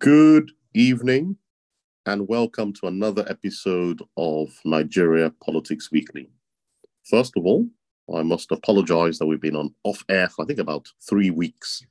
[0.00, 1.36] Good evening,
[2.06, 6.30] and welcome to another episode of Nigeria Politics Weekly.
[7.04, 7.68] First of all,
[8.16, 11.82] I must apologize that we've been on off air for I think about three weeks.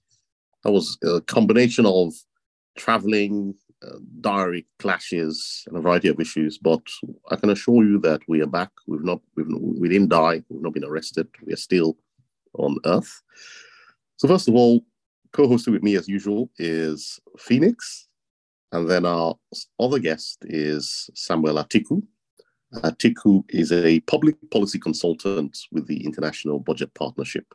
[0.63, 2.15] That was a combination of
[2.79, 3.53] traveling,
[3.85, 6.57] uh, diary clashes, and a variety of issues.
[6.57, 6.81] But
[7.29, 8.71] I can assure you that we are back.
[8.87, 10.41] We've not, we've, we didn't die.
[10.49, 11.27] We've not been arrested.
[11.45, 11.95] We are still
[12.53, 13.21] on Earth.
[14.17, 14.83] So first of all,
[15.33, 18.07] co-hosted with me as usual is Phoenix,
[18.71, 19.35] and then our
[19.79, 22.03] other guest is Samuel Atiku.
[22.75, 27.45] Atiku is a public policy consultant with the International Budget Partnership.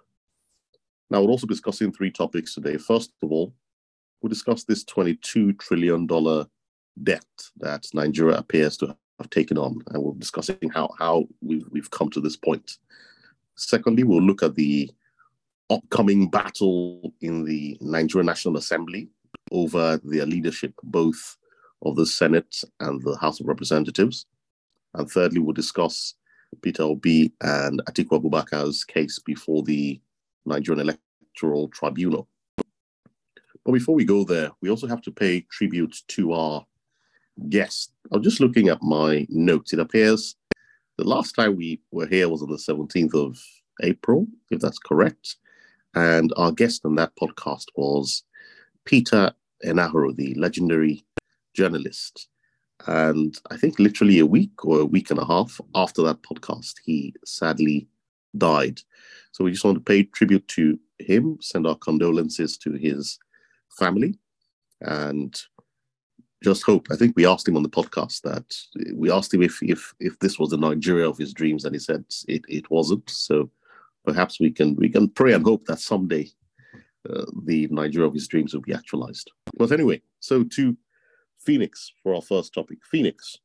[1.11, 2.77] Now, we're also discussing three topics today.
[2.79, 3.55] First of all,
[4.21, 6.07] we'll discuss this $22 trillion
[7.03, 7.25] debt
[7.59, 12.11] that Nigeria appears to have taken on, and we're discussing how, how we've, we've come
[12.11, 12.79] to this point.
[13.55, 14.91] Secondly, we'll look at the
[15.71, 19.09] upcoming battle in the Nigerian National Assembly
[19.53, 21.37] over their leadership, both
[21.83, 24.27] of the Senate and the House of Representatives.
[24.95, 26.15] And thirdly, we'll discuss
[26.63, 30.01] Peter Obi and Atiku Abubakar's case before the
[30.47, 32.29] Nigerian Electoral Tribunal.
[33.65, 36.67] But before we go there, we also have to pay tribute to our
[37.49, 37.93] guest.
[38.13, 39.73] I was just looking at my notes.
[39.73, 40.37] It appears
[40.97, 43.39] the last time we were here was on the 17th of
[43.83, 45.37] April, if that's correct.
[45.95, 48.25] And our guest on that podcast was
[48.85, 49.33] Peter
[49.65, 51.05] Enahoro, the legendary
[51.55, 52.29] journalist.
[52.87, 56.75] And I think literally a week or a week and a half after that podcast,
[56.85, 57.89] he sadly
[58.37, 58.81] died.
[59.33, 63.19] So we just want to pay tribute to him, send our condolences to his
[63.79, 64.19] family,
[64.81, 65.41] and
[66.43, 66.89] just hope.
[66.91, 68.45] I think we asked him on the podcast that
[68.95, 71.79] we asked him if if if this was the Nigeria of his dreams, and he
[71.79, 73.09] said it it wasn't.
[73.09, 73.51] So
[74.05, 76.29] perhaps we can we can pray and hope that someday
[77.09, 79.31] uh, the Nigeria of his dreams will be actualized.
[79.57, 80.77] But anyway, so to
[81.45, 82.79] Phoenix for our first topic.
[82.91, 83.39] Phoenix,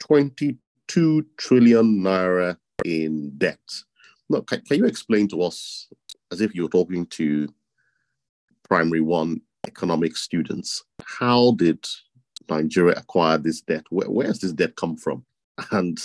[0.00, 3.60] 22 trillion naira in debt.
[4.46, 5.88] Can, can you explain to us,
[6.32, 7.48] as if you were talking to
[8.68, 11.84] primary one economic students, how did
[12.48, 13.84] Nigeria acquire this debt?
[13.90, 15.24] Where, where has this debt come from?
[15.70, 15.98] And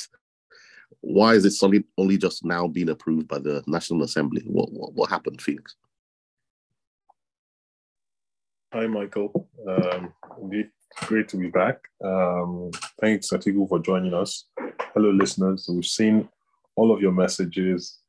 [1.01, 4.43] why is it only, only just now being approved by the National Assembly?
[4.45, 5.75] What, what, what happened, Phoenix?
[8.73, 9.49] Hi, Michael.
[9.67, 10.69] Um, indeed,
[11.01, 11.79] great to be back.
[12.03, 14.45] Um, thanks, Atiku, for joining us.
[14.93, 15.67] Hello, listeners.
[15.69, 16.29] We've seen
[16.75, 17.99] all of your messages,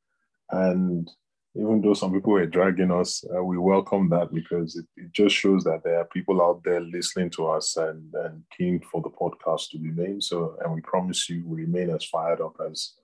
[0.51, 1.11] and
[1.55, 5.35] even though some people were dragging us, uh, we welcome that because it, it, just
[5.37, 9.11] shows that there are people out there listening to us and, and keen for the
[9.11, 10.21] podcast to remain.
[10.21, 12.95] So, and we promise you we remain as fired up as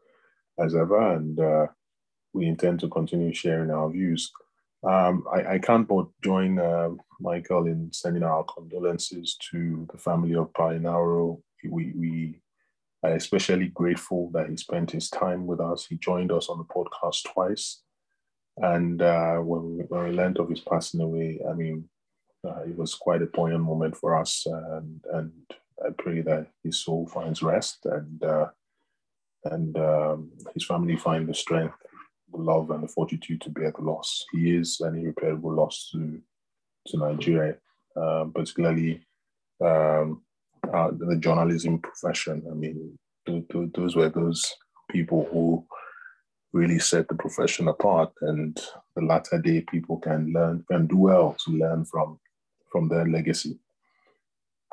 [0.59, 1.67] as ever, and uh,
[2.33, 4.33] we intend to continue sharing our views.
[4.83, 10.37] Um, I, I, can't but join uh, Michael in sending our condolences to the family
[10.37, 11.41] of Pa Enahoro.
[11.69, 12.41] We, we
[13.03, 15.87] are especially grateful that he spent his time with us.
[15.87, 17.83] He joined us on the podcast twice.
[18.61, 21.89] And uh, when, we, when we learned of his passing away, I mean,
[22.47, 24.47] uh, it was quite a poignant moment for us.
[24.47, 25.33] And, and
[25.85, 28.47] I pray that his soul finds rest and, uh,
[29.45, 31.75] and um, his family find the strength
[32.33, 34.25] the love and the fortitude to bear the loss.
[34.33, 36.21] He is an irreparable loss to
[36.89, 37.57] to Nigeria,
[38.35, 39.03] particularly
[39.63, 40.23] um,
[40.73, 42.43] uh, the journalism profession.
[42.51, 44.55] I mean, th- th- those were those
[44.91, 45.67] people who
[46.53, 48.61] really set the profession apart, and
[48.97, 52.19] the latter day people can learn can do well to learn from
[52.71, 53.59] from their legacy.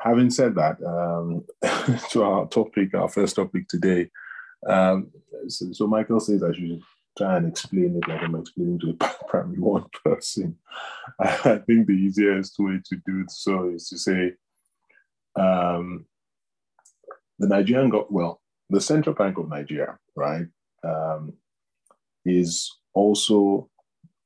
[0.00, 1.44] Having said that, um,
[2.10, 4.10] to our topic, our first topic today.
[4.66, 5.10] Um,
[5.48, 6.82] so, so Michael says I should
[7.16, 10.58] try and explain it like I'm explaining to a primary one person.
[11.18, 14.32] I think the easiest way to do it so is to say
[15.36, 16.06] um,
[17.38, 20.46] the Nigerian got well, the Central Bank of Nigeria, right,
[20.84, 21.32] um,
[22.26, 23.70] is also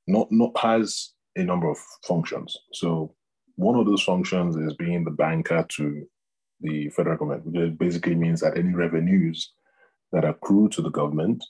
[0.06, 2.56] not not has a number of functions.
[2.72, 3.14] So
[3.56, 6.06] one of those functions is being the banker to
[6.60, 9.52] the federal government, which basically means that any revenues
[10.12, 11.44] that accrue to the government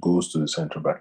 [0.00, 0.98] goes to the central bank.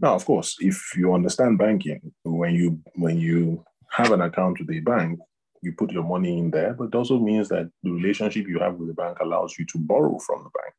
[0.00, 4.70] Now, of course, if you understand banking, when you when you have an account with
[4.70, 5.18] a bank,
[5.62, 8.74] you put your money in there, but it also means that the relationship you have
[8.74, 10.74] with the bank allows you to borrow from the bank.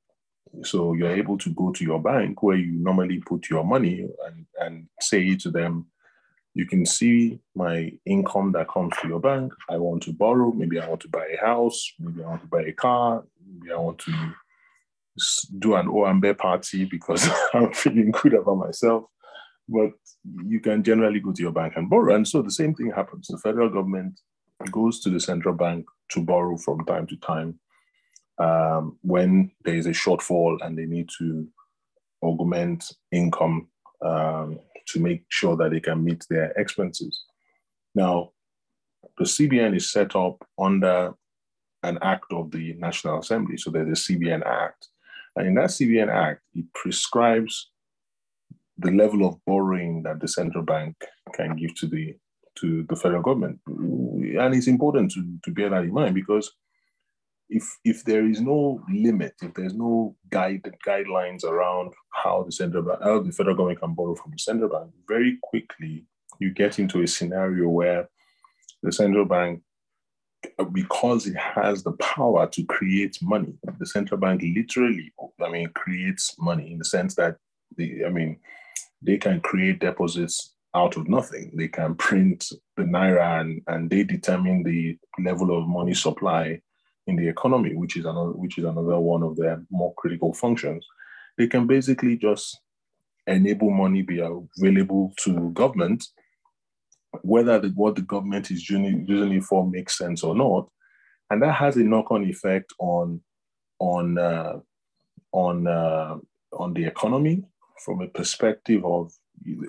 [0.64, 4.46] So you're able to go to your bank where you normally put your money and,
[4.60, 5.88] and say to them,
[6.54, 9.54] you can see my income that comes to your bank.
[9.70, 10.52] I want to borrow.
[10.52, 11.94] Maybe I want to buy a house.
[12.00, 13.24] Maybe I want to buy a car.
[13.48, 14.14] Maybe I want to
[15.60, 19.04] do an Owambe party because I'm feeling good about myself.
[19.70, 19.92] But
[20.46, 22.16] you can generally go to your bank and borrow.
[22.16, 23.28] And so the same thing happens.
[23.28, 24.20] The federal government
[24.72, 27.60] goes to the central bank to borrow from time to time
[28.40, 31.48] um, when there is a shortfall and they need to
[32.22, 33.68] augment income
[34.02, 37.26] um, to make sure that they can meet their expenses.
[37.96, 38.32] Now,
[39.18, 41.14] the CBN is set up under
[41.84, 43.58] an act of the National Assembly.
[43.58, 44.88] So there's a CBN Act.
[45.36, 47.70] And in that CBN Act, it prescribes
[48.78, 50.96] the level of borrowing that the central bank
[51.34, 52.16] can give to the
[52.60, 53.60] to the federal government.
[53.68, 56.52] And it's important to, to bear that in mind because
[57.50, 62.84] if if there is no limit, if there's no guide guidelines around how the central
[62.84, 66.06] bank, how the federal government can borrow from the central bank, very quickly
[66.40, 68.10] you get into a scenario where
[68.84, 69.62] the central bank,
[70.72, 75.12] because it has the power to create money, the central bank literally,
[75.44, 77.38] I mean, creates money in the sense that
[77.76, 78.40] the, I mean,
[79.02, 81.52] they can create deposits out of nothing.
[81.56, 82.46] They can print
[82.76, 86.62] the naira and, and they determine the level of money supply
[87.08, 90.86] in the economy, which is another which is another one of their more critical functions.
[91.38, 92.60] They can basically just
[93.26, 96.06] enable money be available to government,
[97.22, 100.70] whether the, what the government is using it for makes sense or not,
[101.30, 103.22] and that has a knock-on effect on
[103.80, 104.60] on uh,
[105.32, 106.18] on uh,
[106.54, 107.44] on the economy
[107.84, 109.12] from a perspective of,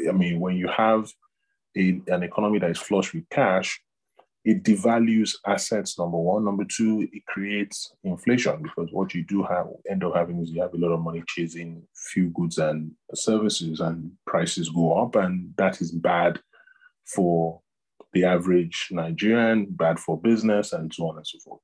[0.08, 1.12] I mean, when you have
[1.76, 3.80] a, an economy that is flush with cash,
[4.44, 6.44] it devalues assets, number one.
[6.44, 10.62] Number two, it creates inflation because what you do have end up having is you
[10.62, 11.82] have a lot of money chasing
[12.12, 16.40] few goods and services and prices go up, and that is bad
[17.04, 17.60] for
[18.12, 21.60] the average Nigerian, bad for business, and so on and so forth.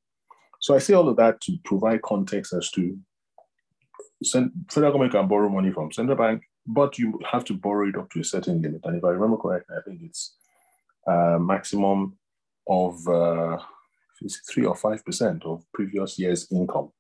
[0.61, 2.99] So I say all of that to provide context as to
[4.69, 8.11] federal government can borrow money from central bank, but you have to borrow it up
[8.11, 8.81] to a certain limit.
[8.85, 10.37] And if I remember correctly, I think it's
[11.07, 12.17] uh, maximum
[12.69, 13.59] of uh,
[14.51, 16.91] three or five percent of previous year's income.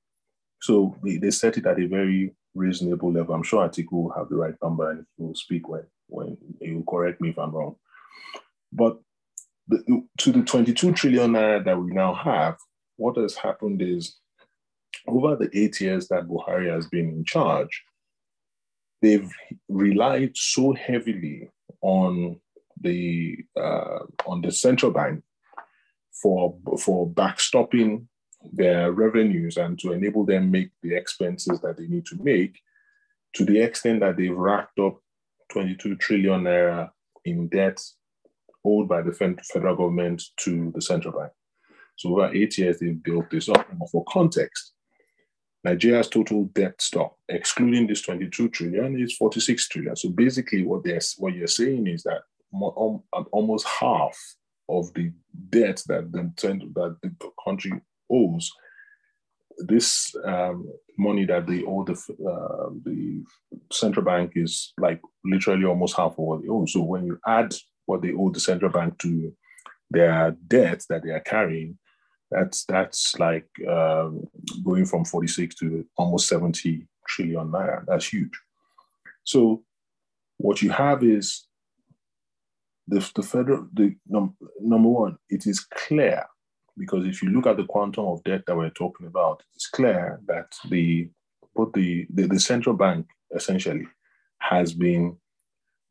[0.60, 3.34] So they, they set it at a very reasonable level.
[3.34, 6.72] I'm sure Atiku will have the right number and he will speak when when he
[6.72, 7.76] will correct me if I'm wrong.
[8.72, 8.98] But
[9.68, 12.56] the, to the 22 trillion naira that we now have,
[12.96, 14.18] what has happened is
[15.06, 17.82] over the eight years that Buhari has been in charge,
[19.02, 19.30] they've
[19.68, 21.50] relied so heavily
[21.80, 22.40] on
[22.80, 25.22] the uh, on the central bank
[26.20, 28.06] for for backstopping
[28.52, 32.60] their revenues and to enable them make the expenses that they need to make
[33.34, 35.00] to the extent that they've racked up
[35.50, 36.90] 22 trillion naira
[37.24, 37.80] in debt
[38.64, 41.32] owed by the federal government to the central bank.
[41.96, 43.66] So over eight years, they've built this up.
[43.92, 44.72] For context,
[45.62, 49.96] Nigeria's total debt stock, excluding this 22 trillion, is 46 trillion.
[49.96, 50.82] So basically, what
[51.18, 52.22] what you're saying is that
[52.52, 54.18] almost half
[54.68, 55.12] of the
[55.50, 56.32] debt that the
[56.74, 57.72] that the country
[58.10, 58.50] owes,
[59.58, 60.68] this um,
[60.98, 63.22] money that they owe the uh, the
[63.72, 66.66] central bank is like literally almost half of what they owe.
[66.66, 67.54] So when you add
[67.86, 69.32] what they owe the central bank to
[69.90, 71.78] their debt that they are carrying,
[72.30, 74.26] that's that's like um,
[74.64, 77.84] going from 46 to almost 70 trillion naira.
[77.86, 78.32] That's huge.
[79.24, 79.62] So
[80.38, 81.46] what you have is
[82.88, 86.24] the, the federal, the num, number one, it is clear
[86.76, 90.20] because if you look at the quantum of debt that we're talking about, it's clear
[90.26, 91.08] that the
[91.54, 93.86] both the, the, the central bank essentially
[94.38, 95.16] has been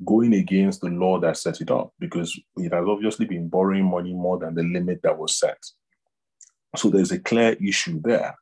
[0.05, 4.13] going against the law that set it up because it has obviously been borrowing money
[4.13, 5.57] more than the limit that was set.
[6.75, 8.35] So there's a clear issue there.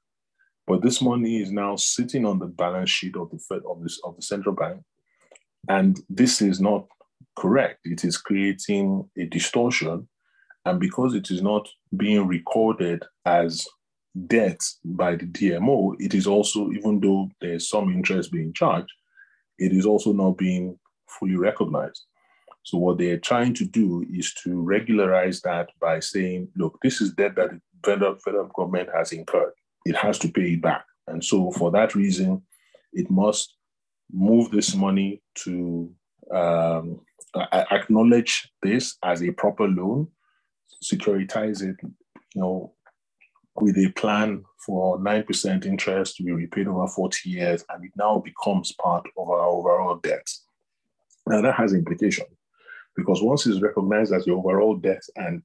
[0.65, 3.99] But this money is now sitting on the balance sheet of the Fed of this
[4.03, 4.81] of the central bank.
[5.67, 6.87] And this is not
[7.35, 7.79] correct.
[7.85, 10.07] It is creating a distortion.
[10.65, 13.67] And because it is not being recorded as
[14.27, 18.91] debt by the DMO, it is also, even though there's some interest being charged,
[19.57, 22.05] it is also not being fully recognized.
[22.63, 27.13] So what they're trying to do is to regularize that by saying, look, this is
[27.13, 29.53] debt that the federal, federal government has incurred.
[29.85, 30.85] It has to pay it back.
[31.07, 32.43] And so for that reason,
[32.93, 33.55] it must
[34.11, 35.91] move this money to
[36.31, 37.01] um,
[37.35, 40.07] acknowledge this as a proper loan,
[40.83, 42.73] securitize it, you know,
[43.55, 48.19] with a plan for 9% interest to be repaid over 40 years, and it now
[48.19, 50.29] becomes part of our overall debt.
[51.27, 52.29] Now, that has implications
[52.95, 55.41] because once it's recognized as your overall debt and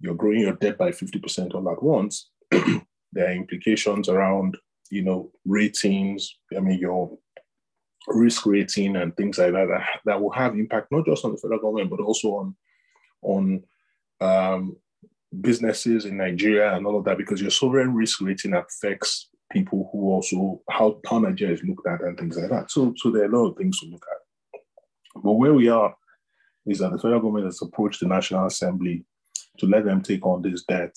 [0.00, 4.56] you're growing your debt by 50% all at once, there are implications around,
[4.90, 6.36] you know, ratings.
[6.56, 7.18] I mean, your
[8.08, 11.38] risk rating and things like that, that that will have impact not just on the
[11.38, 12.56] federal government but also on
[13.22, 13.62] on
[14.20, 14.76] um,
[15.40, 20.10] businesses in Nigeria and all of that because your sovereign risk rating affects people who
[20.10, 22.70] also how, how Nigeria is looked at and things like that.
[22.70, 24.60] So so there are a lot of things to look at.
[25.22, 25.94] But where we are
[26.66, 29.04] is that the federal government has approached the National Assembly
[29.58, 30.96] to let them take on this debt.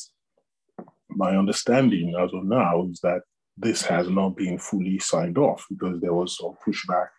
[1.10, 3.22] My understanding as of now is that
[3.62, 7.10] this has not been fully signed off because there was some pushback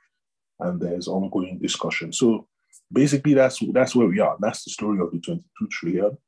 [0.61, 2.13] and there's ongoing discussion.
[2.13, 2.49] So
[2.93, 4.37] basically, that's that's where we are.
[4.41, 6.19] That's the story of the 22 trillion.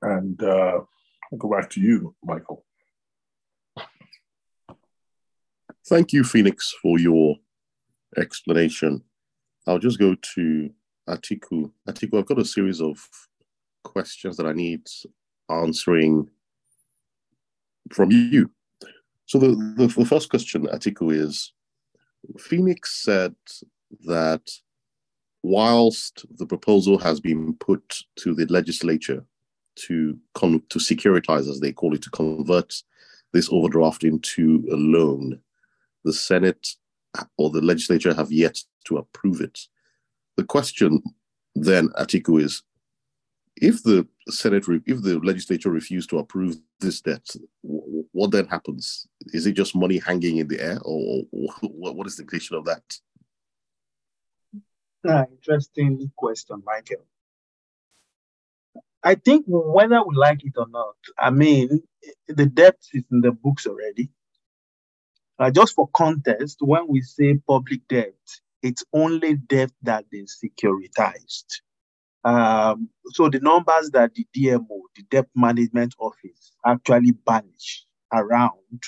[0.00, 0.80] And uh,
[1.32, 2.64] I'll go back to you, Michael.
[5.86, 7.36] Thank you, Phoenix, for your
[8.16, 9.02] explanation.
[9.66, 10.70] I'll just go to
[11.08, 11.70] Atiku.
[11.86, 13.06] Atiku, I've got a series of
[13.82, 14.86] questions that I need
[15.50, 16.30] answering
[17.92, 18.50] from you.
[19.26, 21.52] So the, the, the first question, Atiku, is
[22.38, 23.34] Phoenix said
[24.06, 24.50] that
[25.42, 29.24] whilst the proposal has been put to the legislature
[29.76, 32.74] to con- to securitize, as they call it, to convert
[33.32, 35.40] this overdraft into a loan,
[36.04, 36.68] the Senate
[37.36, 39.58] or the legislature have yet to approve it.
[40.36, 41.02] The question
[41.54, 42.62] then, Atiku, is
[43.56, 47.28] if the Senate, if the legislature refused to approve this debt,
[48.12, 49.06] what then happens?
[49.32, 52.82] Is it just money hanging in the air, or, what is the implication of that?
[55.06, 57.04] Ah, interesting question, Michael.
[59.02, 61.82] I think whether we like it or not, I mean,
[62.26, 64.10] the debt is in the books already.
[65.38, 68.14] Uh, just for context, when we say public debt,
[68.62, 71.60] it's only debt that is securitized.
[72.24, 78.82] Um, so the numbers that the DMO, the Debt Management Office, actually banish around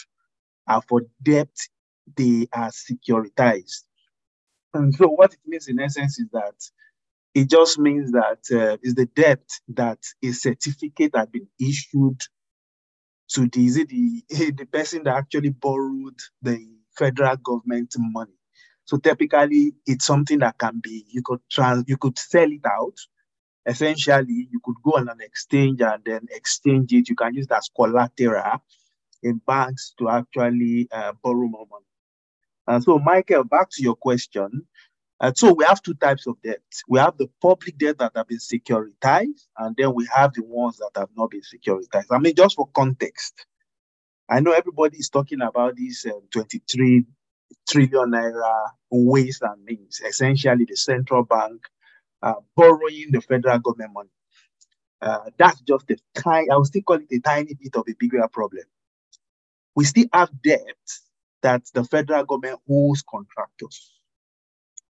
[0.68, 1.50] are for debt
[2.16, 3.85] they are securitized.
[4.75, 6.54] And so what it means in essence is that
[7.35, 9.42] it just means that uh, is the debt
[9.75, 12.20] that a certificate has been issued
[13.30, 14.25] to the, is the,
[14.56, 16.66] the person that actually borrowed the
[16.99, 18.35] federal government money.
[18.87, 22.94] So typically it's something that can be, you could trans, you could sell it out
[23.66, 27.08] essentially you could go on an exchange and then exchange it.
[27.08, 28.62] You can use that as collateral
[29.26, 31.85] in banks to actually uh, borrow more money.
[32.66, 34.66] And so, Michael, back to your question.
[35.21, 36.61] Uh, so we have two types of debt.
[36.88, 40.78] We have the public debt that have been securitized, and then we have the ones
[40.78, 42.06] that have not been securitized.
[42.11, 43.47] I mean, just for context,
[44.28, 47.04] I know everybody is talking about this uh, 23
[47.68, 50.00] trillion naira ways and means.
[50.06, 51.62] Essentially, the central bank
[52.23, 54.11] uh, borrowing the federal government money.
[55.02, 57.95] Uh, that's just a tiny, I would still call it a tiny bit of a
[57.99, 58.64] bigger problem.
[59.76, 60.62] We still have debt
[61.42, 63.92] that the federal government owes contractors.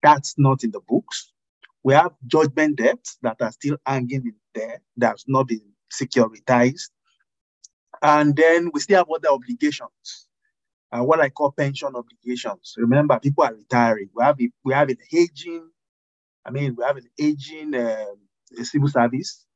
[0.03, 1.33] That's not in the books.
[1.85, 5.63] We have judgment debts that are still hanging in there, that's not been
[5.93, 6.91] securitized.
[8.03, 10.29] And then we still have other obligations,
[10.93, 12.75] uh, what I call pension obligations.
[12.79, 14.11] Remember, people are retiring.
[14.15, 15.71] We have, a, we have an aging
[16.47, 18.17] I mean, we have an aging um,
[18.65, 19.47] civil service.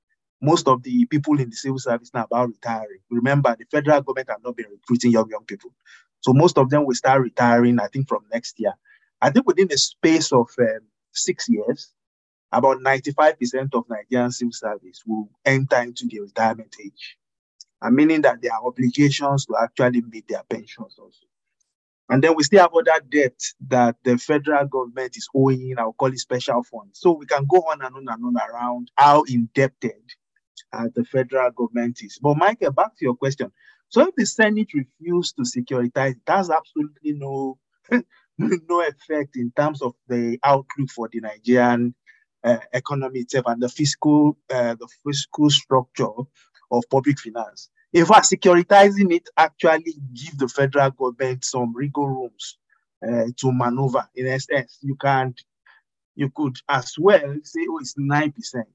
[0.40, 3.00] Most of the people in the civil service now about retiring.
[3.11, 5.73] Remember, the federal government have not been recruiting young young people,
[6.21, 7.81] so most of them will start retiring.
[7.81, 8.75] I think from next year.
[9.23, 10.81] I think within the space of um,
[11.12, 11.93] six years,
[12.52, 17.16] about 95% of Nigerian civil service will enter into the retirement age,
[17.83, 21.26] and meaning that there are obligations to actually meet their pensions also.
[22.09, 26.12] And then we still have other debt that the federal government is owing, I'll call
[26.12, 27.00] it special funds.
[27.00, 29.95] So we can go on and on and on around how indebted
[30.72, 32.18] uh, the federal government is.
[32.20, 33.52] But Michael, back to your question.
[33.88, 37.58] So if the Senate refused to securitize, it has absolutely no,
[38.38, 41.94] no effect in terms of the outlook for the Nigerian
[42.44, 46.08] uh, economy itself and the fiscal, uh, the fiscal structure
[46.72, 47.70] of public finance.
[47.92, 52.58] In fact, securitizing it actually give the federal government some wiggle rooms
[53.06, 54.08] uh, to maneuver.
[54.16, 55.40] In essence, you can't
[56.14, 58.68] you could as well say, oh, it's nine percent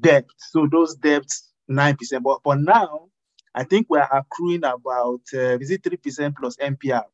[0.00, 0.26] debt.
[0.38, 2.24] So those debts nine percent.
[2.24, 3.08] But for now,
[3.54, 7.04] I think we're accruing about uh, is it three percent plus MPR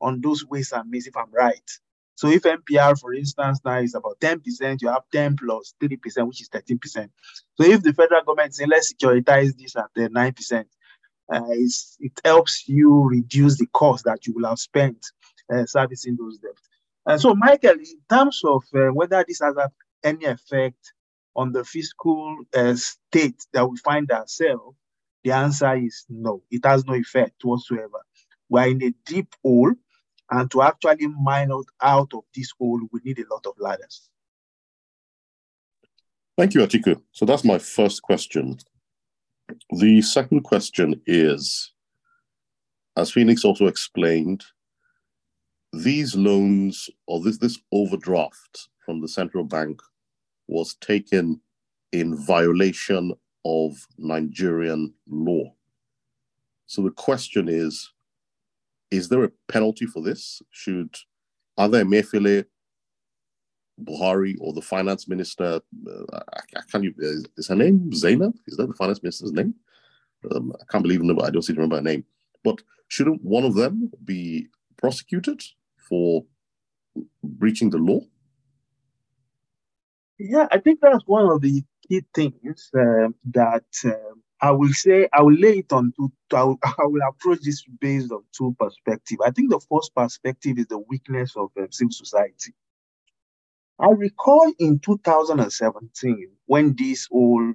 [0.00, 1.70] on those ways and means, if I'm right.
[2.16, 6.42] So if MPR, for instance, now is about 10%, you have 10 plus 3%, which
[6.42, 7.08] is 13%.
[7.60, 10.64] So if the federal government say, let's securitize this at the 9%,
[11.32, 15.04] uh, it helps you reduce the cost that you will have spent
[15.52, 16.60] uh, servicing those debts.
[17.06, 19.56] And so, Michael, in terms of uh, whether this has
[20.04, 20.92] any effect
[21.34, 24.76] on the fiscal uh, state that we find ourselves,
[25.24, 26.42] the answer is no.
[26.50, 28.00] It has no effect whatsoever.
[28.48, 29.72] We're in a deep hole
[30.30, 34.08] and to actually mine out, out of this hole, we need a lot of ladders.
[36.38, 37.00] Thank you, Atiku.
[37.12, 38.58] So that's my first question.
[39.70, 41.72] The second question is
[42.96, 44.44] as Phoenix also explained,
[45.72, 49.80] these loans or this, this overdraft from the central bank
[50.52, 51.40] was taken
[51.92, 53.12] in violation
[53.44, 55.54] of Nigerian law.
[56.66, 57.92] So the question is
[58.90, 60.42] is there a penalty for this?
[60.50, 60.94] Should
[61.56, 62.44] other Emefiele,
[63.82, 68.34] Buhari, or the finance minister, uh, I, I, can't even, is, is, her name Zainab?
[68.46, 69.54] Is that the finance minister's name?
[70.30, 72.04] Um, I can't believe it, I don't seem to remember her name.
[72.44, 75.42] But shouldn't one of them be prosecuted
[75.88, 76.24] for
[77.24, 78.00] breaching the law?
[80.24, 85.08] Yeah, I think that's one of the key things uh, that uh, I will say.
[85.12, 86.12] I will lay it on two.
[86.32, 89.20] I will, I will approach this based on two perspectives.
[89.26, 92.54] I think the first perspective is the weakness of um, civil society.
[93.80, 97.54] I recall in 2017 when this whole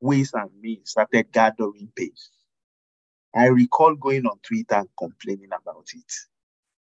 [0.00, 2.30] ways and means started gathering pace.
[3.34, 6.12] I recall going on Twitter and complaining about it.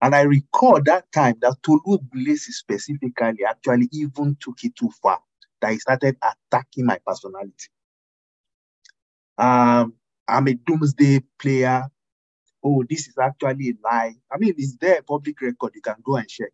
[0.01, 5.19] And I recall that time that Tolu Ogunlesi specifically actually even took it too far,
[5.61, 7.69] that he started attacking my personality.
[9.37, 9.93] Um,
[10.27, 11.83] I'm a doomsday player.
[12.63, 14.15] Oh, this is actually a lie.
[14.31, 15.73] I mean, it's there, public record.
[15.75, 16.51] You can go and check.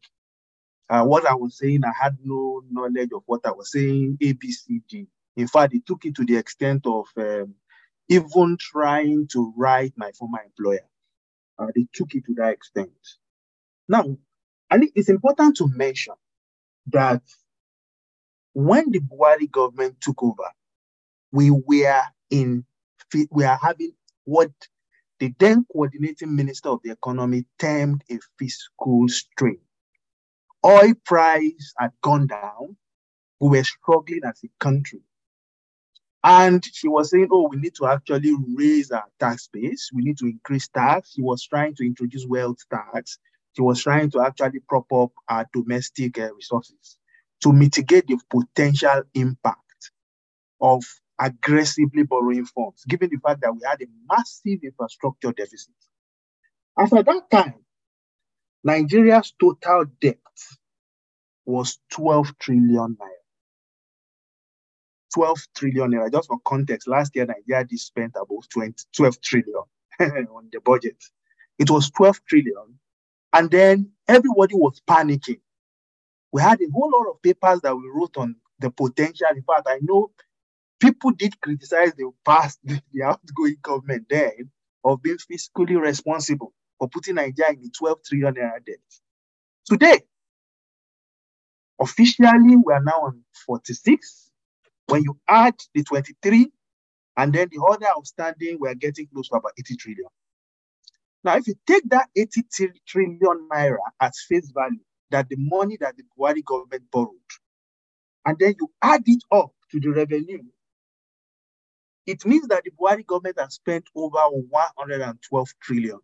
[0.89, 5.07] Uh, what I was saying, I had no knowledge of what I was saying, ABCD.
[5.35, 7.55] In fact, it took it to the extent of um,
[8.09, 10.85] even trying to write my former employer.
[11.59, 12.91] Uh, they took it to that extent.
[13.87, 14.17] Now,
[14.69, 16.15] I think it's important to mention
[16.87, 17.21] that
[18.53, 20.49] when the Buhari government took over,
[21.31, 22.65] we were in
[23.31, 23.93] we are having
[24.25, 24.51] what
[25.19, 29.59] the then coordinating minister of the economy termed a fiscal strain.
[30.65, 32.75] Oil price had gone down.
[33.39, 35.01] We were struggling as a country.
[36.23, 39.91] And she was saying, oh, we need to actually raise our tax base.
[39.93, 41.13] We need to increase tax.
[41.13, 43.19] She was trying to introduce wealth tax.
[43.57, 46.99] She was trying to actually prop up our domestic uh, resources
[47.41, 49.91] to mitigate the potential impact
[50.61, 50.83] of
[51.19, 55.73] aggressively borrowing funds, given the fact that we had a massive infrastructure deficit.
[56.77, 57.55] As at that time,
[58.63, 60.17] Nigeria's total debt
[61.43, 63.23] was 12 trillion naira.
[65.15, 66.11] 12 trillion naira.
[66.11, 69.63] Just for context, last year Nigeria did spent about 20, 12 trillion
[69.99, 71.03] on the budget.
[71.57, 72.79] It was 12 trillion.
[73.33, 75.39] And then everybody was panicking.
[76.33, 79.27] We had a whole lot of papers that we wrote on the potential.
[79.35, 80.11] In fact, I know
[80.79, 84.51] people did criticize the past, the outgoing government then
[84.85, 88.77] of being fiscally responsible for putting Nigeria in the 12 trillion debt.
[89.65, 90.01] Today,
[91.81, 94.31] officially, we are now on 46
[94.87, 96.51] when you add the 23
[97.17, 100.07] and then the other outstanding, we're getting close to about 80 trillion.
[101.23, 102.43] Now, if you take that 80
[102.87, 104.79] trillion naira at face value,
[105.11, 107.11] that the money that the Buhari government borrowed,
[108.25, 110.43] and then you add it up to the revenue,
[112.05, 115.99] it means that the Buhari government has spent over 112 trillion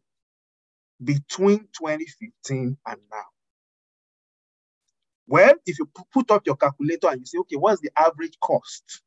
[1.04, 3.24] between 2015 and now.
[5.28, 9.02] Well, if you put up your calculator and you say, okay, what's the average cost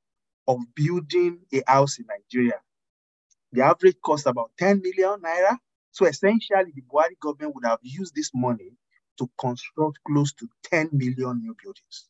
[0.49, 2.61] of building a house in Nigeria?
[3.53, 5.59] The average cost about 10 million naira.
[5.97, 8.73] So essentially, the Buhari government would have used this money
[9.17, 12.09] to construct close to 10 million new buildings.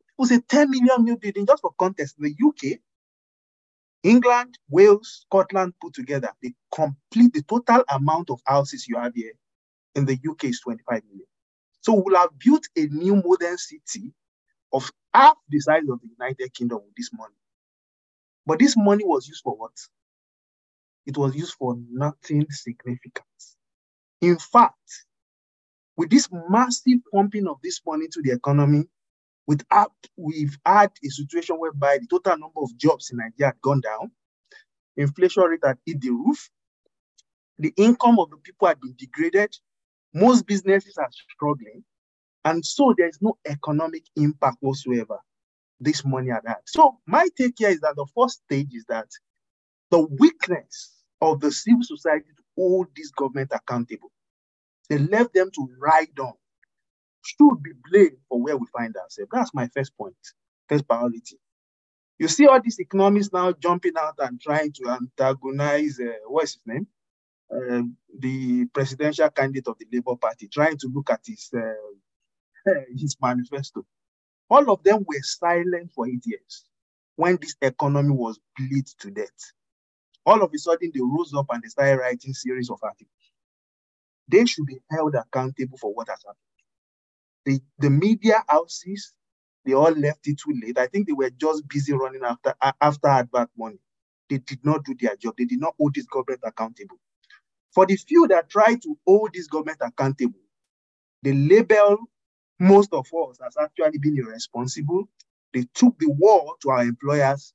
[0.00, 2.78] It was a 10 million new building, just for context, in the UK,
[4.02, 9.34] England, Wales, Scotland put together, the complete, the total amount of houses you have here
[9.94, 11.26] in the UK is 25 million.
[11.82, 14.14] So we'll have built a new modern city
[14.72, 17.34] of half the size of the United Kingdom with this money.
[18.46, 19.72] But this money was used for what?
[21.08, 23.26] It was used for nothing significant.
[24.20, 25.06] In fact,
[25.96, 28.84] with this massive pumping of this money to the economy,
[29.46, 34.12] we've had a situation whereby the total number of jobs in Nigeria had gone down,
[34.96, 36.50] inflation rate had hit the roof,
[37.58, 39.56] the income of the people had been degraded,
[40.14, 41.84] most businesses are struggling,
[42.44, 45.18] and so there is no economic impact whatsoever.
[45.80, 46.62] This money at that.
[46.66, 49.08] So my take here is that the first stage is that
[49.90, 54.12] the weakness of the civil society to hold this government accountable.
[54.90, 56.34] They left them to ride on.
[57.24, 59.30] Should be blamed for where we find ourselves.
[59.32, 60.16] That's my first point,
[60.68, 61.38] first priority.
[62.18, 66.62] You see all these economists now jumping out and trying to antagonize, uh, what's his
[66.66, 66.88] name?
[67.52, 72.10] Um, the presidential candidate of the Labour Party, trying to look at his uh,
[72.96, 73.86] his manifesto.
[74.50, 76.64] All of them were silent for eight years
[77.16, 79.52] when this economy was bleed to death.
[80.28, 83.10] All of a sudden they rose up and they started writing series of articles.
[84.28, 86.36] They should be held accountable for what has happened.
[87.46, 89.14] The, the media houses,
[89.66, 90.78] they all left it too late.
[90.78, 93.80] I think they were just busy running after after advert money.
[94.30, 95.34] They did not do their job.
[95.38, 96.98] They did not hold this government accountable.
[97.74, 100.40] For the few that try to hold this government accountable,
[101.22, 101.98] they label
[102.60, 105.08] most of us as actually being irresponsible.
[105.54, 107.54] They took the war to our employers.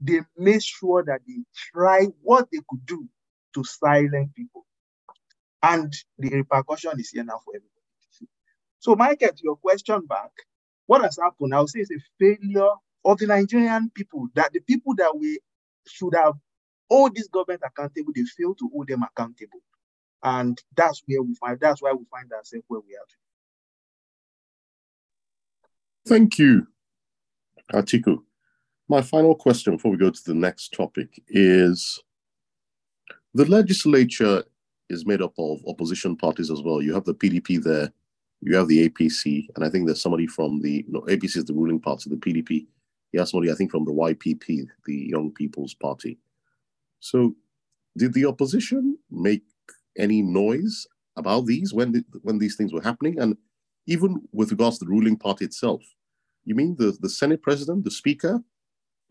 [0.00, 1.38] They made sure that they
[1.72, 3.08] try what they could do
[3.54, 4.66] to silence people.
[5.62, 7.70] And the repercussion is here now for everybody.
[8.80, 10.30] So, Michael, to your question back,
[10.86, 11.54] what has happened?
[11.54, 12.68] I would say it's a failure
[13.04, 15.38] of the Nigerian people that the people that we
[15.86, 16.34] should have
[16.90, 19.60] hold this government accountable, they fail to hold them accountable.
[20.22, 23.20] And that's where we find that's why we find ourselves where we are today.
[26.06, 26.66] Thank you,
[27.72, 28.18] Atiku.
[28.88, 32.02] My final question before we go to the next topic is
[33.32, 34.44] the legislature
[34.90, 36.82] is made up of opposition parties as well.
[36.82, 37.90] You have the PDP there,
[38.42, 41.54] you have the APC, and I think there's somebody from the no, APC is the
[41.54, 42.66] ruling party, the PDP.
[43.16, 46.18] Have somebody, I think, from the YPP, the Young People's Party.
[46.98, 47.36] So,
[47.96, 49.44] did the opposition make
[49.96, 53.20] any noise about these when the, when these things were happening?
[53.20, 53.36] And
[53.86, 55.80] even with regards to the ruling party itself,
[56.44, 58.42] you mean the, the Senate president, the speaker,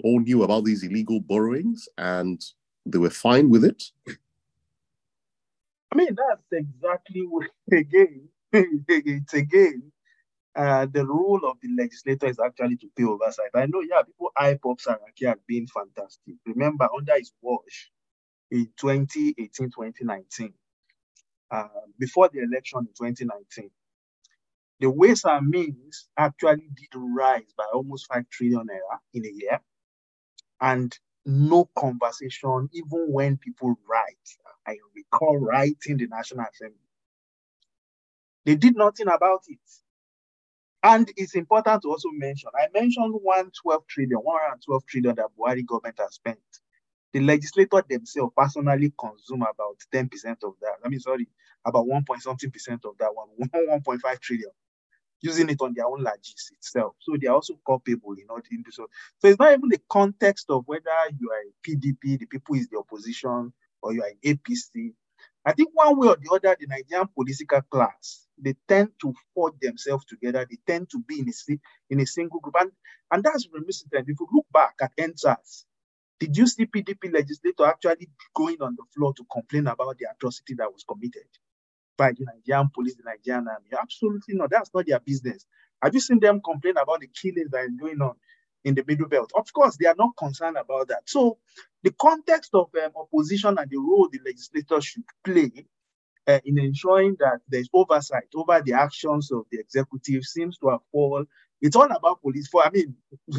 [0.04, 2.44] all knew about these illegal borrowings and
[2.86, 3.84] they were fine with it?
[5.92, 9.92] I mean, that's exactly what, again, it's again,
[10.56, 13.50] uh, the role of the legislator is actually to pay oversight.
[13.56, 16.36] I know, yeah, people hype up Saraki as being fantastic.
[16.46, 17.92] Remember, under his watch
[18.52, 20.54] in 2018, 2019,
[21.50, 23.72] uh, before the election in 2019,
[24.80, 29.60] the ways and means actually did rise by almost 5 trillion naira in a year.
[30.62, 34.38] And no conversation, even when people write.
[34.68, 36.78] I recall writing the National Assembly.
[38.46, 39.60] They did nothing about it.
[40.84, 45.98] And it's important to also mention, I mentioned 112 trillion, 112 trillion that Buhari government
[46.00, 46.40] has spent.
[47.14, 50.08] The legislator themselves personally consume about 10%
[50.44, 50.76] of that.
[50.86, 51.28] I mean, sorry,
[51.66, 53.30] about 1 point something percent of that one,
[53.86, 54.52] 1.5 trillion
[55.24, 56.96] using it on their own logis itself.
[57.00, 58.88] So they are also culpable in order to do so.
[59.24, 62.78] It's not even the context of whether you are a PDP, the people is the
[62.78, 64.94] opposition, or you are an APC.
[65.46, 69.54] I think one way or the other, the Nigerian political class, they tend to forge
[69.62, 70.46] themselves together.
[70.50, 71.60] They tend to be in a,
[71.90, 72.56] in a single group.
[72.60, 72.72] And,
[73.12, 73.94] and that's reminiscent.
[73.94, 75.64] If you look back at EndSARS,
[76.20, 80.54] did you see PDP legislator actually going on the floor to complain about the atrocity
[80.56, 81.28] that was committed?
[81.98, 83.68] By the Nigerian police, the Nigerian army.
[83.80, 84.50] Absolutely not.
[84.50, 85.46] That's not their business.
[85.82, 88.16] Have you seen them complain about the killings that is going on
[88.64, 89.32] in the middle belt?
[89.36, 91.04] Of course, they are not concerned about that.
[91.06, 91.38] So,
[91.84, 95.52] the context of um, opposition and the role the legislature should play
[96.28, 100.80] uh, in ensuring that there's oversight over the actions of the executive seems to have
[100.92, 101.28] fallen.
[101.62, 102.48] It's all about police.
[102.48, 102.96] For I mean,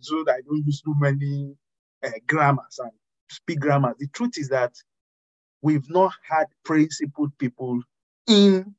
[0.00, 1.56] so I don't use too many
[2.04, 2.92] uh, grammars and
[3.30, 3.96] speak grammars.
[3.98, 4.74] The truth is that
[5.62, 7.82] we've not had principled people
[8.28, 8.74] in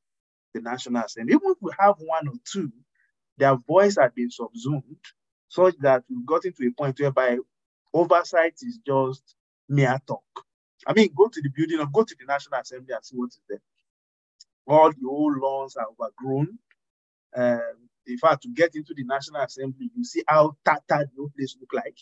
[0.53, 1.33] the National Assembly.
[1.35, 2.71] Even if we have one or two,
[3.38, 4.83] their voice had been subsumed
[5.49, 7.38] such that we've gotten to a point whereby
[7.93, 9.35] oversight is just
[9.69, 10.23] mere talk.
[10.88, 13.29] I mean, go to the building or go to the National Assembly and see what
[13.29, 13.62] is there.
[14.67, 16.59] All the old lawns are overgrown.
[17.35, 21.57] Um, in fact, to get into the National Assembly, you see how tattered the place
[21.62, 21.97] look like.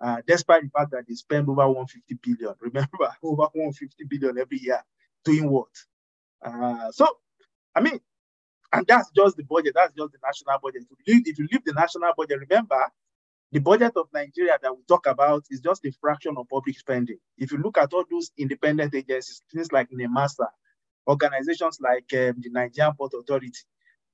[0.00, 2.54] Uh, despite the fact that they spend over 150 billion.
[2.60, 4.82] Remember, over 150 billion every year
[5.24, 5.68] doing what?
[6.44, 7.06] Uh, so,
[7.74, 8.00] I mean,
[8.72, 9.74] and that's just the budget.
[9.76, 10.84] That's just the national budget.
[11.06, 12.80] If you, leave, the national budget, remember,
[13.52, 17.18] the budget of Nigeria that we talk about is just a fraction of public spending.
[17.38, 20.46] If you look at all those independent agencies, things like NIMASA,
[21.08, 23.52] organizations like um, the Nigerian Port Authority,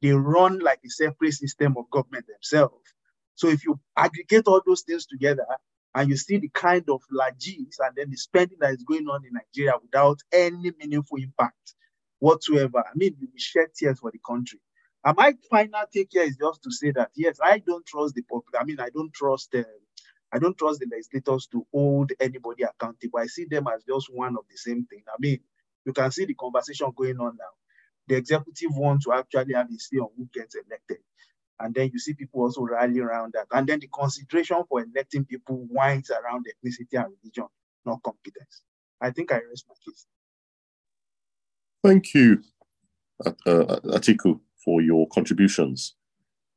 [0.03, 2.95] they run like a separate system of government themselves.
[3.37, 5.47] So if you aggregate all those things together
[5.95, 9.25] and you see the kind of largesse and then the spending that is going on
[9.27, 11.75] in Nigeria without any meaningful impact,
[12.21, 12.79] whatsoever.
[12.81, 14.61] I mean, we shed tears for the country.
[15.05, 18.23] And my final take here is just to say that yes, I don't trust the
[18.23, 18.55] public.
[18.61, 19.63] I mean, I don't trust uh,
[20.33, 23.19] I don't trust the legislators to hold anybody accountable.
[23.21, 25.03] I see them as just one of the same thing.
[25.09, 25.41] I mean,
[25.87, 27.55] you can see the conversation going on now.
[28.09, 30.99] The executive wants to actually have a say on who gets elected.
[31.61, 33.47] And then you see people also rally around that.
[33.53, 37.47] And then the consideration for electing people winds around ethnicity and religion,
[37.87, 38.63] not competence.
[39.01, 40.07] I think I rest my case.
[41.85, 42.43] Thank you,
[43.25, 45.95] uh, Atiku, for your contributions.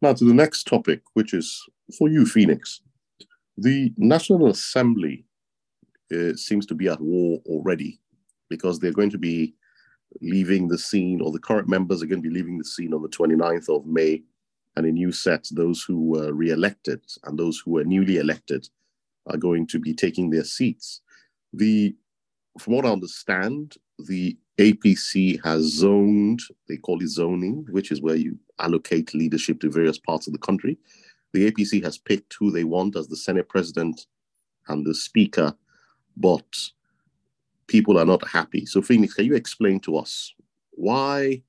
[0.02, 1.64] Now to the next topic, which is
[1.98, 2.82] for you, Phoenix.
[3.58, 5.26] The National Assembly
[6.12, 8.00] uh, seems to be at war already
[8.50, 9.54] because they're going to be
[10.22, 13.02] leaving the scene, or the current members are going to be leaving the scene on
[13.02, 14.24] the 29th of May,
[14.76, 18.68] and a new set, those who were re-elected and those who were newly elected,
[19.28, 21.02] are going to be taking their seats.
[21.54, 21.96] The,
[22.60, 28.16] from what I understand, the APC has zoned, they call it zoning, which is where
[28.16, 30.78] you allocate leadership to various parts of the country.
[31.34, 34.08] The APC has picked who they want as the Senate president
[34.68, 35.56] and the speaker,
[36.18, 36.46] but
[37.68, 38.66] people are not happy.
[38.66, 40.34] So, Phoenix, can you explain to us
[40.72, 41.42] why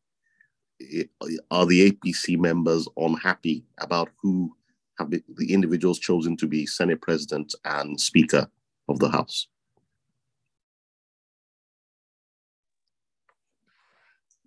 [1.51, 4.55] are the APC members unhappy about who
[4.99, 8.49] have the individuals chosen to be Senate president and speaker
[8.89, 9.49] of the House?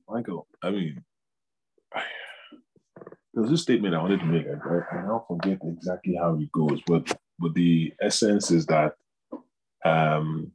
[0.10, 1.04] Michael, I mean,
[3.34, 4.46] there's this statement I wanted to make.
[4.48, 8.94] I, I now forget exactly how it goes, but but the essence is that
[9.84, 10.52] um,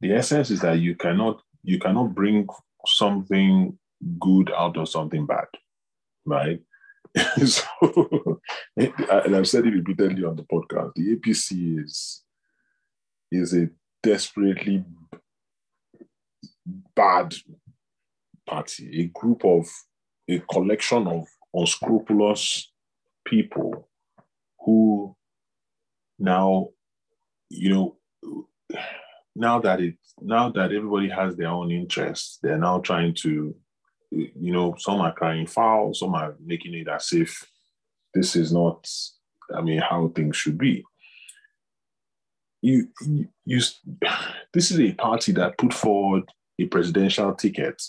[0.00, 2.46] the essence is that you cannot you cannot bring
[2.86, 3.78] something
[4.18, 5.46] good out of something bad,
[6.26, 6.60] right?
[7.44, 7.64] so,
[8.76, 10.92] and I've said it repeatedly on the podcast.
[10.94, 12.22] The APC is
[13.32, 13.68] is a
[14.02, 14.84] desperately
[16.94, 17.34] bad
[18.46, 19.66] party, a group of
[20.28, 22.70] a collection of unscrupulous
[23.24, 23.88] people
[24.64, 25.16] who
[26.18, 26.68] now,
[27.48, 27.96] you know,
[29.34, 33.54] now that it now that everybody has their own interests, they're now trying to,
[34.10, 37.42] you know, some are crying foul, some are making it as if
[38.12, 38.86] this is not,
[39.54, 40.84] I mean, how things should be.
[42.60, 43.60] You, you, you
[44.52, 46.24] this is a party that put forward
[46.60, 47.82] a presidential ticket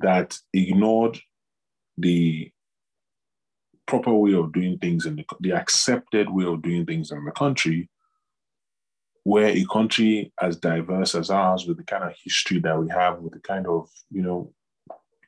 [0.00, 1.18] that ignored
[1.98, 2.50] the
[3.86, 7.30] proper way of doing things in the, the accepted way of doing things in the
[7.30, 7.88] country
[9.26, 13.18] where a country as diverse as ours, with the kind of history that we have,
[13.18, 14.52] with the kind of you know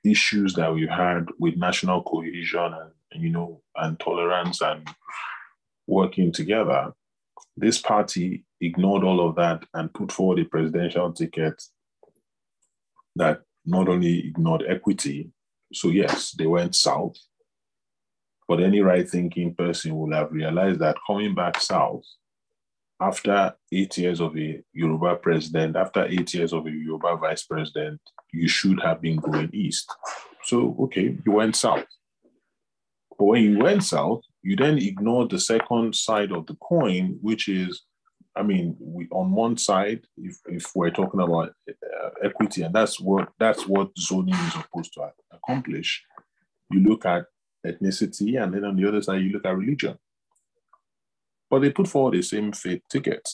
[0.05, 4.87] issues that we've had with national cohesion and, and you know and tolerance and
[5.89, 6.93] working together,
[7.57, 11.61] this party ignored all of that and put forward a presidential ticket
[13.19, 15.31] that not only ignored equity,
[15.73, 17.17] so yes, they went south,
[18.49, 22.03] but any right thinking person will have realized that coming back south
[23.01, 28.01] after eight years of a Yoruba president, after eight years of a Yoruba vice president,
[28.33, 29.93] you should have been going east.
[30.45, 31.85] So, okay, you went south.
[33.17, 37.49] But when you went south, you then ignored the second side of the coin, which
[37.49, 37.83] is,
[38.39, 43.01] I mean, we, on one side, if, if we're talking about uh, equity, and that's
[43.01, 46.05] what that's what zoning is supposed to accomplish,
[46.71, 47.25] you look at
[47.67, 49.99] ethnicity, and then on the other side, you look at religion.
[51.51, 53.29] But they put forward the same faith ticket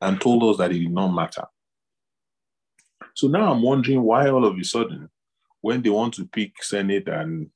[0.00, 1.44] and told us that it did not matter.
[3.14, 5.10] So now I'm wondering why all of a sudden,
[5.60, 7.50] when they want to pick Senate and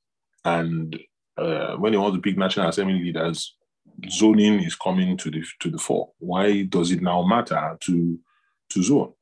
[0.45, 0.99] and
[1.37, 3.55] uh, when they want to pick National Assembly leaders,
[4.09, 6.11] zoning is coming to the to the fore.
[6.19, 8.19] Why does it now matter to
[8.69, 9.13] to zone?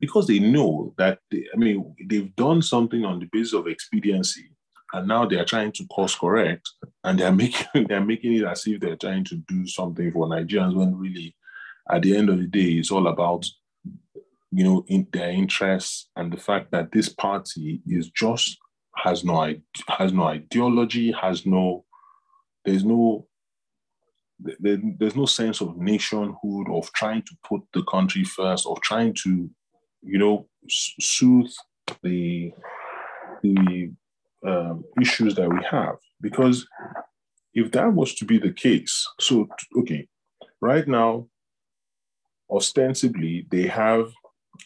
[0.00, 4.50] Because they know that they, I mean they've done something on the basis of expediency
[4.94, 6.70] and now they are trying to course correct
[7.02, 10.74] and they're making they're making it as if they're trying to do something for Nigerians
[10.74, 11.36] when really
[11.90, 13.44] at the end of the day it's all about
[14.50, 18.58] you know in their interests and the fact that this party is just
[18.96, 19.54] has no
[19.88, 21.84] has no ideology has no
[22.64, 23.26] there's no
[24.38, 29.14] there, there's no sense of nationhood of trying to put the country first of trying
[29.14, 29.48] to
[30.02, 31.50] you know soothe
[32.02, 32.52] the
[33.42, 33.92] the
[34.46, 35.96] um, issues that we have.
[36.20, 36.66] Because
[37.54, 40.06] if that was to be the case, so, okay,
[40.60, 41.28] right now,
[42.50, 44.12] ostensibly, they have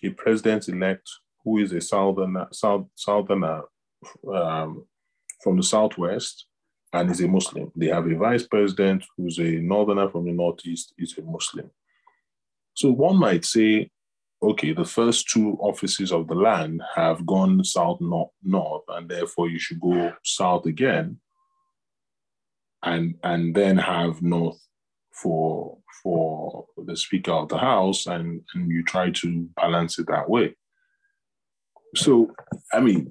[0.03, 1.09] a president elect
[1.45, 3.63] who is a southerner, south, southerner
[4.33, 4.87] um,
[5.43, 6.47] from the southwest
[6.93, 7.71] and is a Muslim.
[7.77, 11.71] They have a vice president who's a northerner from the northeast, is a Muslim.
[12.75, 13.91] So one might say
[14.43, 19.49] okay, the first two offices of the land have gone south north, north and therefore
[19.49, 21.19] you should go south again
[22.85, 24.61] and and then have north
[25.13, 30.31] for for the speaker of the house and and you try to balance it that
[30.31, 30.55] way
[31.97, 32.31] so
[32.73, 33.11] i mean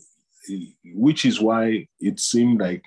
[0.95, 2.83] which is why it seemed like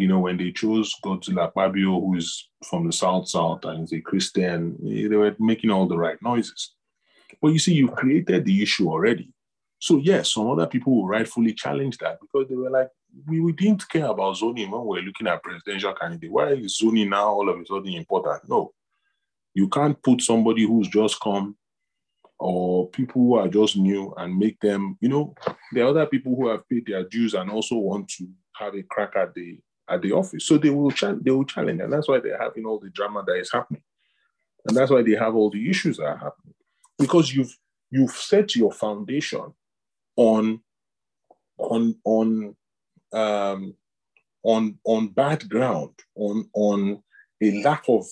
[0.00, 3.92] you know when they chose Godswill Akpabio, who is from the south south and is
[3.92, 6.74] a christian they were making all the right noises
[7.40, 9.32] but you see, you've created the issue already.
[9.78, 12.88] So yes, some other people will rightfully challenge that because they were like,
[13.26, 16.32] we, we didn't care about zoning when we are looking at presidential candidate.
[16.32, 18.48] Why is zoning now all of a sudden important?
[18.48, 18.72] No.
[19.54, 21.56] You can't put somebody who's just come
[22.38, 25.34] or people who are just new and make them, you know,
[25.72, 28.82] there are other people who have paid their dues and also want to have a
[28.82, 29.58] crack at the
[29.88, 30.46] at the office.
[30.46, 33.24] So they will ch- they will challenge, and that's why they're having all the drama
[33.26, 33.82] that is happening,
[34.66, 36.54] and that's why they have all the issues that are happening
[36.98, 37.56] because you've
[37.90, 39.52] you've set your foundation
[40.16, 40.60] on
[41.58, 42.56] on on
[43.12, 43.74] um,
[44.42, 47.02] on on bad ground, on on
[47.40, 48.04] a lack of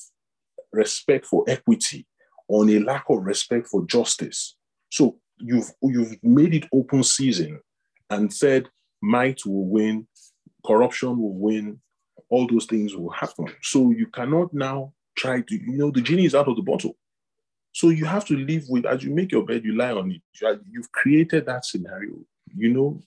[0.73, 2.07] respect for equity,
[2.49, 4.57] on a lack of respect for justice.
[4.91, 7.61] So you've you've made it open season
[8.11, 8.69] and said
[9.03, 10.07] might will win,
[10.67, 11.81] corruption will win,
[12.29, 13.47] all those things will happen.
[13.63, 16.97] So you cannot now try to, you know, the genie is out of the bottle.
[17.73, 20.23] So you have to live with, as you make your bed, you lie on it.
[20.71, 22.15] You've created that scenario.
[22.57, 23.01] You know,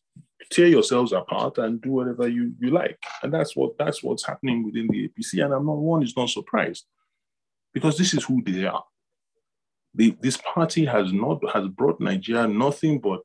[0.52, 3.00] tear yourselves apart and do whatever you, you like.
[3.24, 5.44] And that's what that's what's happening within the APC.
[5.44, 6.86] And I'm not one is not surprised
[7.74, 8.84] because this is who they are.
[9.96, 13.24] The, this party has not has brought Nigeria nothing but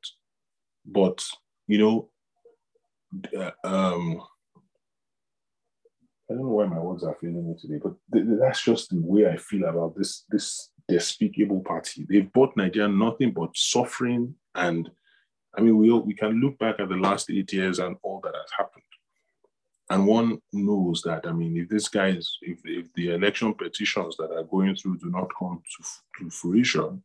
[0.85, 1.23] but
[1.67, 2.09] you know
[3.63, 4.21] um
[6.29, 8.99] I don't know why my words are failing me today, but th- that's just the
[8.99, 12.05] way I feel about this this despicable party.
[12.09, 14.89] They've brought Nigeria nothing but suffering and
[15.57, 18.35] I mean, we, we can look back at the last eight years and all that
[18.35, 18.83] has happened.
[19.89, 24.17] And one knows that, I mean, if this guy is, if, if the election petitions
[24.17, 27.03] that are going through do not come to, to fruition,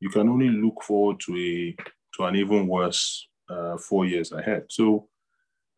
[0.00, 1.76] you can only look forward to a
[2.16, 4.64] to an even worse uh, four years ahead.
[4.68, 5.07] So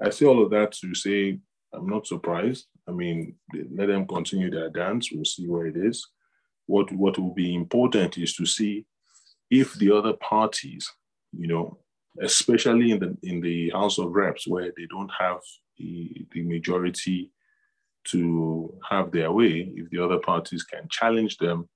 [0.02, 1.38] I say all of that to say
[1.72, 2.66] I'm not surprised.
[2.88, 3.36] I mean,
[3.74, 5.10] let them continue their dance.
[5.12, 6.06] We'll see where it is.
[6.66, 8.86] What what will be important is to see
[9.50, 10.90] if the other parties,
[11.32, 11.78] you know,
[12.20, 15.40] especially in the in the House of Reps where they don't have
[15.78, 17.32] the, the majority
[18.04, 21.68] to have their way, if the other parties can challenge them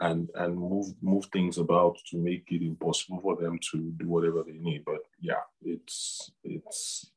[0.00, 4.42] and and move move things about to make it impossible for them to do whatever
[4.42, 4.84] they need.
[4.84, 7.10] But yeah, it's it's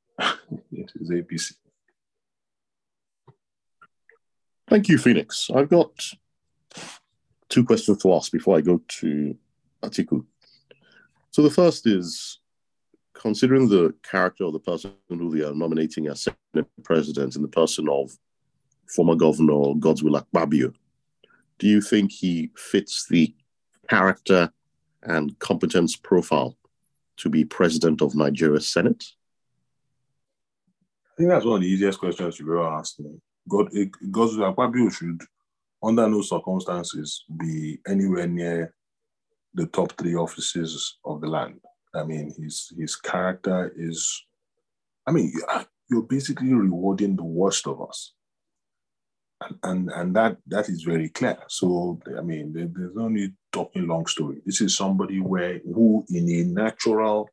[0.72, 1.54] it is APC.
[4.70, 5.50] Thank you, Phoenix.
[5.54, 5.92] I've got
[7.50, 9.36] two questions to ask before I go to
[9.84, 10.26] Atiku.
[11.32, 12.40] So the first is
[13.14, 17.48] considering the character of the person who they are nominating as Senate president in the
[17.48, 18.18] person of
[18.88, 20.74] former Governor Godswill Akpabio,
[21.60, 23.34] do you think he fits the
[23.90, 24.52] character
[25.04, 26.58] and competence profile
[27.18, 29.04] to be president of Nigeria's Senate?
[31.22, 33.12] Think that's one of the easiest questions you've ever asked me.
[33.48, 33.70] God,
[34.10, 35.22] Godswill Akpabio should,
[35.84, 38.74] under no circumstances, be anywhere near
[39.54, 41.60] the top three offices of the land.
[41.94, 44.26] I mean, his his character is,
[45.06, 45.32] I mean,
[45.92, 48.14] you're basically rewarding the worst of us,
[49.42, 51.38] and and, and that that is very clear.
[51.50, 54.42] So I mean, there, there's no need talking long story.
[54.44, 57.30] This is somebody where who in a natural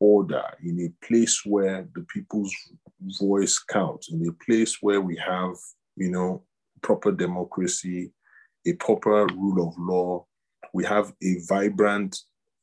[0.00, 2.54] order, in a place where the people's
[3.20, 5.54] voice counts, in a place where we have,
[5.96, 6.42] you know,
[6.82, 8.12] proper democracy,
[8.66, 10.24] a proper rule of law,
[10.72, 12.18] we have a vibrant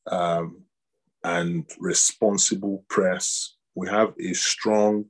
[0.08, 0.62] um,
[1.24, 3.56] and responsible press.
[3.76, 5.06] We have a strong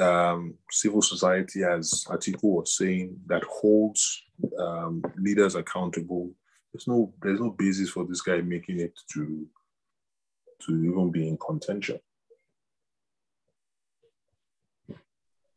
[0.00, 4.22] um, civil society, as Atiku was saying, that holds
[4.58, 6.30] um, leaders accountable.
[6.72, 9.46] There's no there's no basis for this guy making it to
[10.62, 11.98] to even be in contention.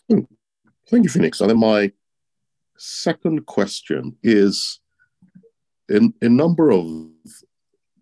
[0.09, 0.21] Hmm.
[0.87, 1.41] Thank you, Phoenix.
[1.41, 1.91] And then my
[2.77, 4.79] second question is
[5.87, 7.09] in a number of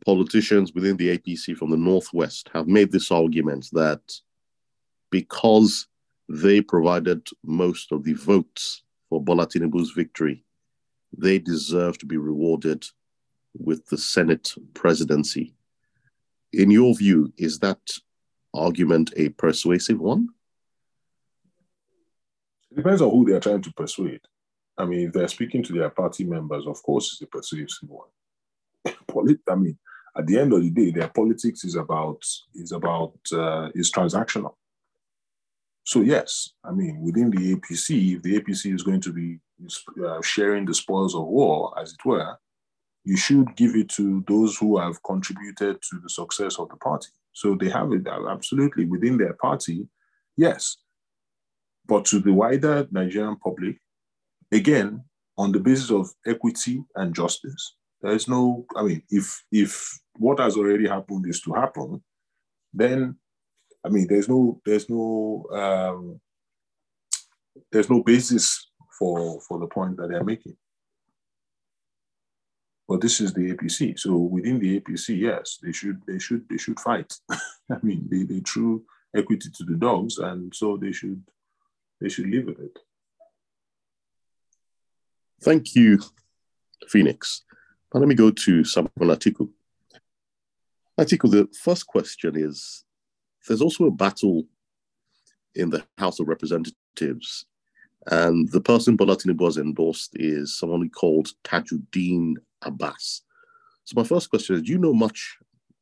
[0.06, 4.02] politicians within the APC from the Northwest have made this argument that
[5.12, 5.88] because
[6.30, 10.46] they provided most of the votes for Bola Tinubu's victory,
[11.18, 12.86] they deserve to be rewarded
[13.58, 15.54] with the Senate presidency.
[16.54, 17.80] In your view, is that
[18.54, 20.30] argument a persuasive one?
[22.72, 24.22] It depends on who they are trying to persuade.
[24.78, 28.10] I mean, if they're speaking to their party members, of course, it's a persuasive one.
[29.08, 29.78] Polit- I mean,
[30.18, 32.24] at the end of the day, their politics is about
[32.56, 34.56] is about uh, is transactional.
[35.84, 39.40] So yes, I mean within the APC, if the APC is going to be
[40.06, 42.38] uh, sharing the spoils of war, as it were,
[43.08, 47.08] you should give it to those who have contributed to the success of the party.
[47.32, 49.88] So they have it absolutely within their party,
[50.36, 50.76] yes.
[51.86, 53.78] But to the wider Nigerian public,
[54.52, 55.06] again,
[55.38, 60.40] on the basis of equity and justice, there is no, I mean, if if what
[60.40, 62.04] has already happened is to happen,
[62.74, 63.16] then
[63.86, 66.20] I mean there's no there's no um,
[67.72, 70.58] there's no basis for for the point that they're making.
[72.88, 74.00] But this is the APC.
[74.00, 77.14] So within the APC, yes, they should they should they should fight.
[77.32, 78.84] I mean, they, they threw
[79.16, 81.22] equity to the dogs, and so they should
[82.00, 82.80] they should live with it.
[85.42, 86.00] Thank you,
[86.88, 87.44] Phoenix.
[87.94, 89.50] Now let me go to Samuel Atiku.
[91.00, 92.84] Atiku, the first question is
[93.48, 94.44] there's also a battle
[95.56, 97.46] in the House of Representatives,
[98.08, 103.22] and the person Bola Tinubu has endorsed is someone called Tajudeen Abbas.
[103.84, 105.38] So my first question is, do you know much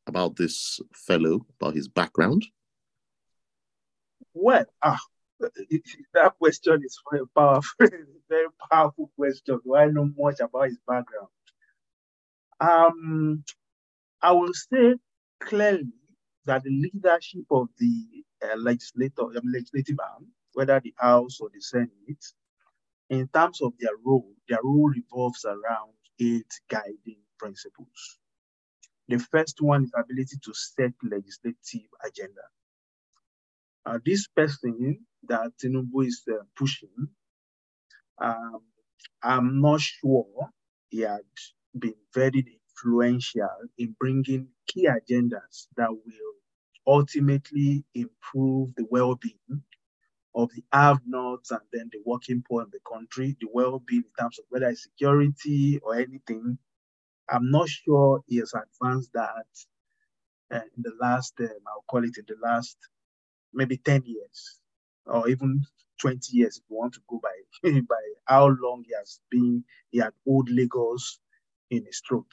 [0.06, 2.44] about this fellow, about his background?
[4.32, 5.00] Well, ah,
[6.14, 7.88] that question is very powerful,
[8.28, 9.60] very powerful question.
[9.64, 11.28] Do I know much about his background?
[12.60, 13.44] Um,
[14.22, 14.94] I will say
[15.40, 15.92] clearly
[16.44, 18.04] that the leadership of the
[18.42, 22.24] uh, legislator, legislative arm, whether the House or the Senate,
[23.10, 28.18] in terms of their role, their role revolves around eight guiding principles.
[29.08, 32.42] The first one is ability to set legislative agenda.
[33.84, 37.08] Uh, this person that Tinubu is uh, pushing,
[38.20, 38.62] um,
[39.22, 40.50] I'm not sure
[40.90, 41.20] he had
[41.78, 43.48] been very influential
[43.78, 46.34] in bringing key agendas that will
[46.86, 49.62] ultimately improve the well-being
[50.36, 54.38] of the have-nots and then the working poor in the country, the well-being in terms
[54.38, 56.58] of whether it's security or anything.
[57.30, 59.46] I'm not sure he has advanced that
[60.52, 62.76] uh, in the last, um, I'll call it in the last
[63.54, 64.60] maybe 10 years
[65.06, 65.62] or even
[66.00, 69.98] 20 years if you want to go by, by how long he has been, he
[69.98, 71.18] had old Lagos
[71.70, 72.26] in his throat.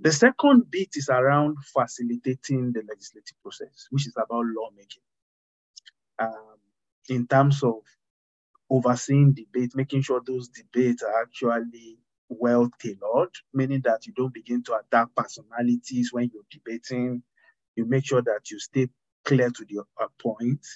[0.00, 5.02] The second bit is around facilitating the legislative process, which is about lawmaking.
[6.18, 6.56] Um,
[7.08, 7.76] in terms of
[8.70, 11.98] overseeing debate, making sure those debates are actually
[12.28, 17.22] well tailored, meaning that you don't begin to attack personalities when you're debating.
[17.76, 18.88] You make sure that you stay
[19.24, 20.66] clear to the uh, point.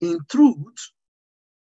[0.00, 0.92] In truth,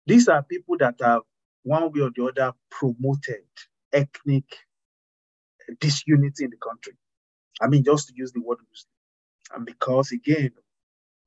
[0.07, 1.23] these are people that have
[1.63, 3.45] one way or the other promoted
[3.93, 4.45] ethnic
[5.79, 6.93] disunity in the country.
[7.61, 8.59] I mean, just to use the word
[9.55, 10.51] And because again,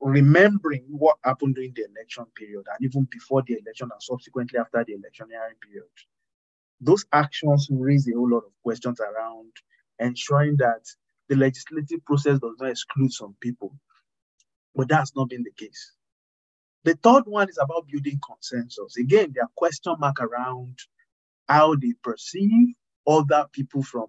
[0.01, 4.85] remembering what happened during the election period and even before the election and subsequently after
[4.85, 5.89] the electionary period,
[6.81, 9.53] those actions raise a whole lot of questions around
[10.01, 10.83] ensuring that
[11.29, 13.75] the legislative process does not exclude some people.
[14.77, 15.93] But that's not been the case.
[16.85, 18.97] The third one is about building consensus.
[18.99, 20.79] Again, there are question mark around
[21.49, 22.75] how they perceive
[23.07, 24.07] other people from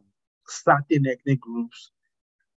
[0.47, 1.91] certain ethnic groups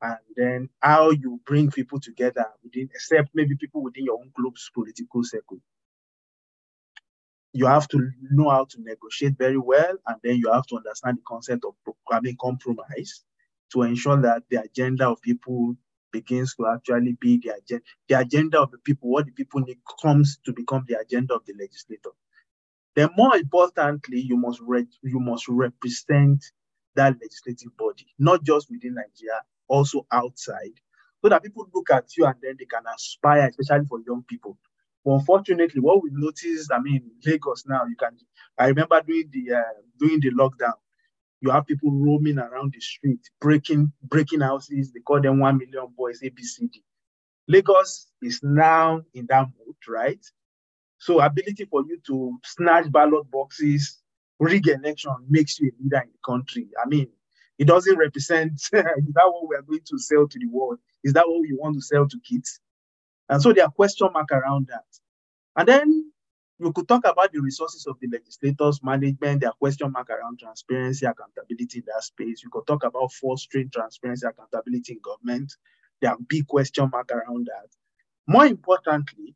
[0.03, 4.71] and then how you bring people together within, except maybe people within your own group's
[4.75, 5.59] political circle.
[7.53, 11.17] You have to know how to negotiate very well, and then you have to understand
[11.17, 13.23] the concept of programming compromise
[13.73, 15.75] to ensure that the agenda of people
[16.11, 19.79] begins to actually be the agenda, the agenda of the people, what the people need
[20.01, 22.11] comes to become the agenda of the legislator.
[22.95, 26.43] Then more importantly, you must re- you must represent
[26.95, 30.73] that legislative body, not just within Nigeria, also outside,
[31.21, 34.57] so that people look at you and then they can aspire, especially for young people.
[35.05, 38.17] But unfortunately, what we've noticed, I mean, Lagos now, you can.
[38.57, 40.73] I remember doing the uh, doing the lockdown.
[41.41, 44.91] You have people roaming around the street, breaking breaking houses.
[44.91, 46.81] They call them one million boys, ABCD.
[47.47, 50.25] Lagos is now in that mood, right?
[50.99, 54.01] So ability for you to snatch ballot boxes,
[54.39, 56.69] rig election makes you a leader in the country.
[56.83, 57.09] I mean,
[57.59, 60.79] it doesn't represent, is that what we are going to sell to the world?
[61.03, 62.59] Is that what we want to sell to kids?
[63.29, 64.85] And so there are question mark around that.
[65.55, 66.11] And then
[66.59, 70.39] you could talk about the resources of the legislators, management, there are question mark around
[70.39, 72.43] transparency, accountability in that space.
[72.43, 75.53] You could talk about fostering transparency, accountability in government.
[76.01, 77.69] There are big question mark around that.
[78.27, 79.35] More importantly,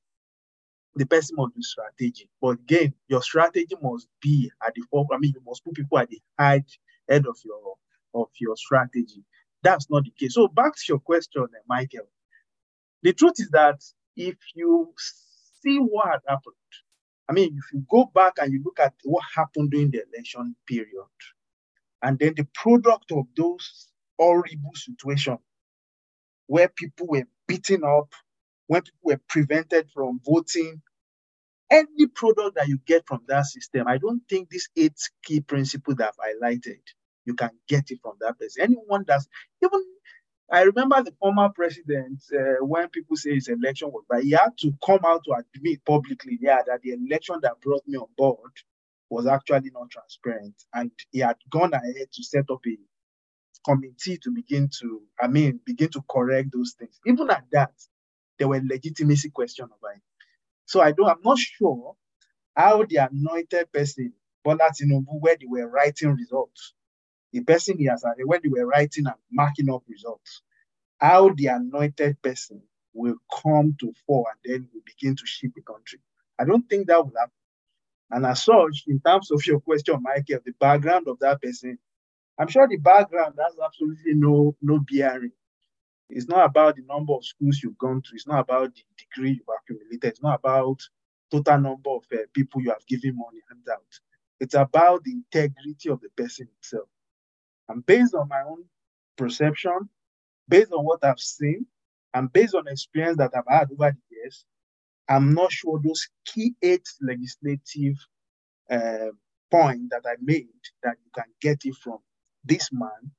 [0.95, 2.29] the person must be strategic.
[2.41, 5.19] But again, your strategy must be at the forefront.
[5.19, 6.65] I mean, you must put people at the head,
[7.07, 7.75] head of your
[8.21, 9.23] of your strategy.
[9.63, 10.35] That's not the case.
[10.35, 12.09] So back to your question, eh, Michael.
[13.03, 13.81] The truth is that
[14.17, 14.93] if you
[15.63, 16.55] see what had happened,
[17.29, 20.55] I mean, if you go back and you look at what happened during the election
[20.67, 21.07] period,
[22.03, 23.89] and then the product of those
[24.19, 25.39] horrible situations
[26.47, 28.13] where people were beaten up,
[28.67, 30.81] when people were prevented from voting,
[31.71, 35.97] any product that you get from that system, I don't think these eight key principles
[35.97, 36.79] that I've highlighted,
[37.27, 38.63] you can get it from that person.
[38.65, 39.27] Anyone that's
[39.63, 39.83] even,
[40.51, 44.57] I remember the former president, uh, when people say his election was but he had
[44.59, 48.51] to come out to admit publicly, yeah, that the election that brought me on board
[49.09, 50.55] was actually not transparent.
[50.73, 52.77] And he had gone ahead to set up a
[53.65, 56.99] committee to begin to, I mean, begin to correct those things.
[57.05, 57.73] Even at that,
[58.39, 60.01] there were legitimacy questions about it.
[60.67, 61.95] So I don't, I'm not sure
[62.55, 64.13] how the anointed person,
[64.45, 66.73] Bola Tinubu, where they were writing results,
[67.33, 70.41] the person he has, when they were writing and marking up results,
[70.99, 72.61] how the anointed person
[72.93, 75.99] will come to fore and then will begin to shape the country.
[76.39, 77.31] I don't think that will happen.
[78.11, 81.79] And as such, in terms of your question, Michael, the background of that person,
[82.39, 85.33] I'm sure the background has absolutely no no bearing.
[86.09, 88.09] It's not about the number of schools you've gone to.
[88.13, 90.05] It's not about the degree you've accumulated.
[90.05, 90.81] It's not about
[91.31, 93.99] total number of uh, people you have given money and out.
[94.39, 96.89] It's about the integrity of the person itself.
[97.69, 98.63] And based on my own
[99.17, 99.89] perception,
[100.47, 101.65] based on what I've seen,
[102.13, 104.45] and based on experience that I've had over the years,
[105.09, 107.95] I'm not sure those key eight legislative
[108.69, 109.11] uh,
[109.51, 110.47] points that I made
[110.83, 111.99] that you can get it from
[112.43, 113.11] this man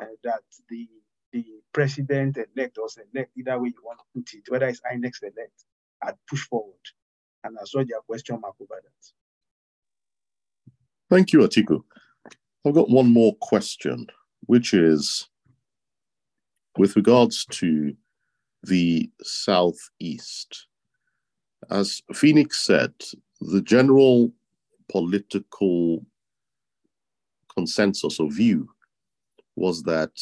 [0.00, 0.88] uh, that the
[1.32, 5.22] the president elect or elect, either way you want to put it, whether it's INEC
[5.22, 5.64] elect,
[6.02, 6.72] had push forward.
[7.44, 9.10] And I saw your question mark over that.
[11.10, 11.82] Thank you, Atiku.
[12.66, 14.06] I've got one more question,
[14.46, 15.28] which is
[16.76, 17.94] with regards to
[18.64, 20.66] the Southeast.
[21.70, 22.92] As Phoenix said,
[23.40, 24.32] the general
[24.88, 26.04] political
[27.54, 28.68] consensus or view
[29.56, 30.12] was that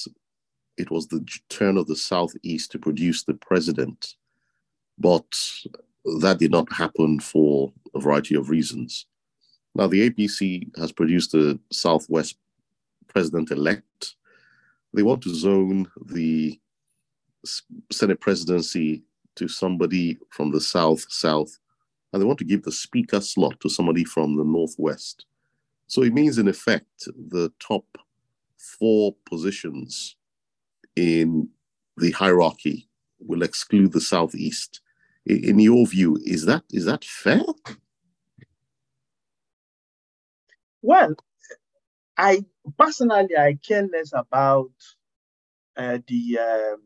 [0.76, 4.14] it was the turn of the Southeast to produce the president,
[4.98, 5.26] but
[6.20, 9.06] that did not happen for a variety of reasons.
[9.76, 12.38] Now, the APC has produced a Southwest
[13.08, 14.16] president elect.
[14.94, 16.58] They want to zone the
[17.92, 19.02] Senate presidency
[19.34, 21.58] to somebody from the South, South,
[22.10, 25.26] and they want to give the speaker slot to somebody from the Northwest.
[25.88, 27.84] So it means, in effect, the top
[28.56, 30.16] four positions
[30.96, 31.50] in
[31.98, 34.80] the hierarchy will exclude the Southeast.
[35.26, 37.42] In your view, is that is that fair?
[40.86, 41.16] Well,
[42.16, 42.44] I
[42.78, 44.70] personally I care less about
[45.76, 46.82] uh, the um,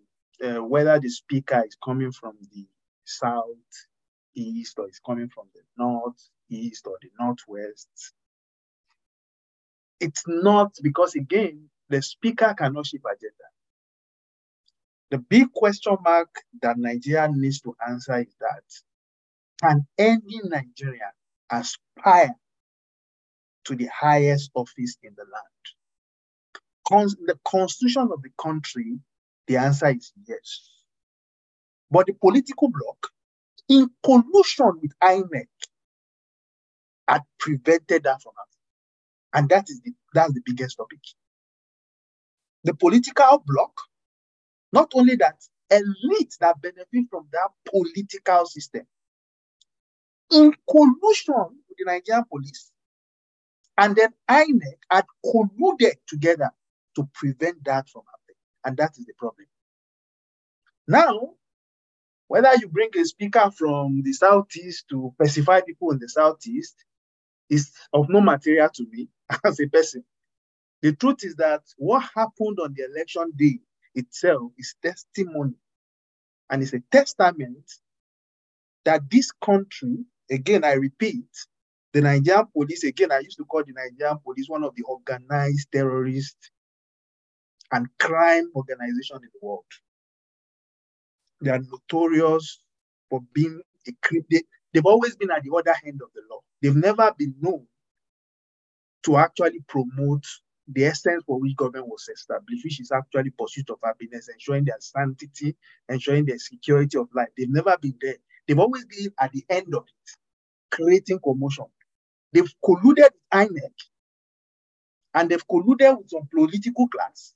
[0.59, 2.67] uh, whether the speaker is coming from the
[3.05, 3.57] south
[4.37, 7.89] east or is coming from the north east or the northwest.
[10.01, 13.35] It's not because again the speaker cannot shape agenda.
[15.11, 16.31] The big question mark
[16.63, 18.65] that Nigeria needs to answer is that
[19.63, 21.13] can any Nigerian
[21.51, 22.35] aspire
[23.67, 25.45] to the highest office in the land?
[26.89, 28.99] Con- the constitution of the country,
[29.49, 30.71] the answer is yes.
[31.91, 33.09] But the political bloc,
[33.69, 35.47] in collusion with INEC,
[37.09, 38.51] had prevented that from happening.
[39.35, 41.01] And that is the that's the biggest topic.
[42.65, 43.73] The political bloc
[44.73, 45.37] not only that,
[45.71, 48.87] elite that benefit from that political system
[50.33, 52.71] in collusion with the Nigerian police.
[53.79, 56.51] And then INEC had colluded together
[56.97, 58.37] to prevent that from happening.
[58.65, 59.47] And that is the problem.
[60.89, 61.31] Now,
[62.29, 66.77] whether you bring a speaker from the southeast to pacify people in the southeast
[67.51, 69.09] is of no material to me
[69.45, 70.05] as a person.
[70.83, 73.61] The truth is that what happened on the election day
[73.95, 75.55] itself is testimony
[76.51, 77.71] and it's a testament
[78.87, 81.27] that this country, again, I repeat,
[81.93, 85.69] the Nigerian police, again, I used to call the Nigerian police one of the organized
[85.73, 86.37] terrorist
[87.73, 89.65] and crime organization in the world.
[91.43, 92.61] They are notorious
[93.11, 93.93] for being a
[94.31, 96.41] they, they've always been at the other end of the law.
[96.63, 97.67] They've never been known
[99.05, 100.25] to actually promote
[100.69, 104.77] the essence for which government was established, which is actually pursuit of happiness, ensuring their
[104.81, 105.57] sanctity,
[105.89, 107.29] ensuring their security of life.
[107.37, 108.17] They've never been there.
[108.47, 110.11] They've always been at the end of it,
[110.77, 111.67] creating commotion.
[112.33, 113.75] They've colluded with INEC,
[115.15, 117.35] and they've colluded with some political class,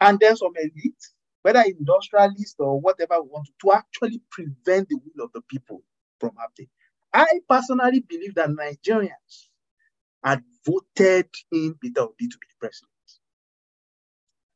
[0.00, 1.08] and then some elite,
[1.42, 5.82] whether industrialists or whatever we want to, to actually prevent the will of the people
[6.20, 6.68] from happening.
[7.14, 9.48] I personally believe that Nigerians
[10.24, 12.90] had voted in Peter Obi to be president.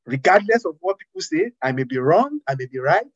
[0.07, 3.07] Regardless of what people say, I may be wrong, I may be right,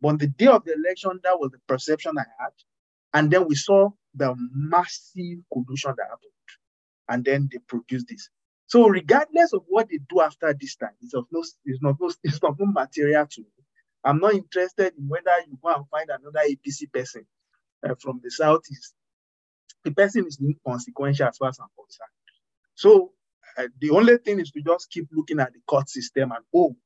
[0.00, 2.52] but on the day of the election, that was the perception I had.
[3.14, 6.30] And then we saw the massive collusion that happened.
[7.08, 8.30] And then they produced this.
[8.66, 12.10] So regardless of what they do after this time, it's of no, it's not, no,
[12.24, 13.48] it's not no material to me.
[14.04, 17.26] I'm not interested in whether you go and find another APC person
[17.88, 18.86] uh, from the southeast
[19.84, 22.10] the person is inconsequential as far as I'm concerned.
[22.74, 23.12] So
[23.58, 26.76] uh, the only thing is to just keep looking at the court system and hope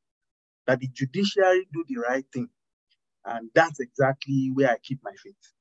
[0.66, 2.48] that the judiciary do the right thing.
[3.24, 5.53] And that's exactly where I keep my faith.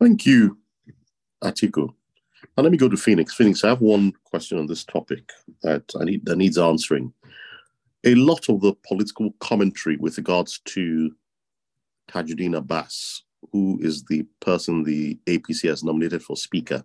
[0.00, 0.58] Thank you,
[1.42, 1.92] Atiku.
[2.56, 3.34] Now let me go to Phoenix.
[3.34, 5.32] Phoenix, I have one question on this topic
[5.62, 7.12] that I need that needs answering.
[8.04, 11.10] A lot of the political commentary with regards to
[12.08, 16.84] Tajudeen Abbas, who is the person the APC has nominated for Speaker,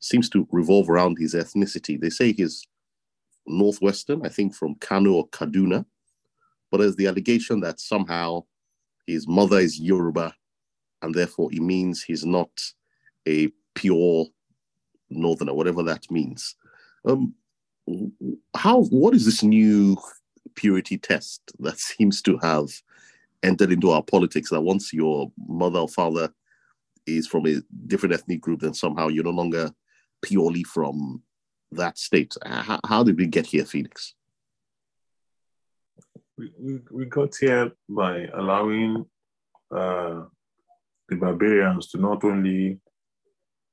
[0.00, 1.98] seems to revolve around his ethnicity.
[1.98, 2.66] They say he's
[3.46, 5.86] Northwestern, I think from Kano or Kaduna,
[6.70, 8.44] but there's the allegation that somehow
[9.06, 10.34] his mother is Yoruba,
[11.04, 12.50] and therefore it means he's not
[13.26, 14.26] a pure
[15.10, 16.56] Northerner, whatever that means.
[17.06, 17.34] Um,
[18.56, 18.82] how?
[18.84, 19.96] What is this new
[20.54, 22.68] purity test that seems to have
[23.42, 24.50] entered into our politics?
[24.50, 26.32] That once your mother or father
[27.06, 29.70] is from a different ethnic group, then somehow you're no longer
[30.22, 31.22] purely from
[31.72, 32.34] that state.
[32.44, 34.14] How, how did we get here, Phoenix?
[36.38, 39.04] We, we, we got here by allowing
[39.70, 40.22] uh,
[41.08, 42.80] the barbarians to not only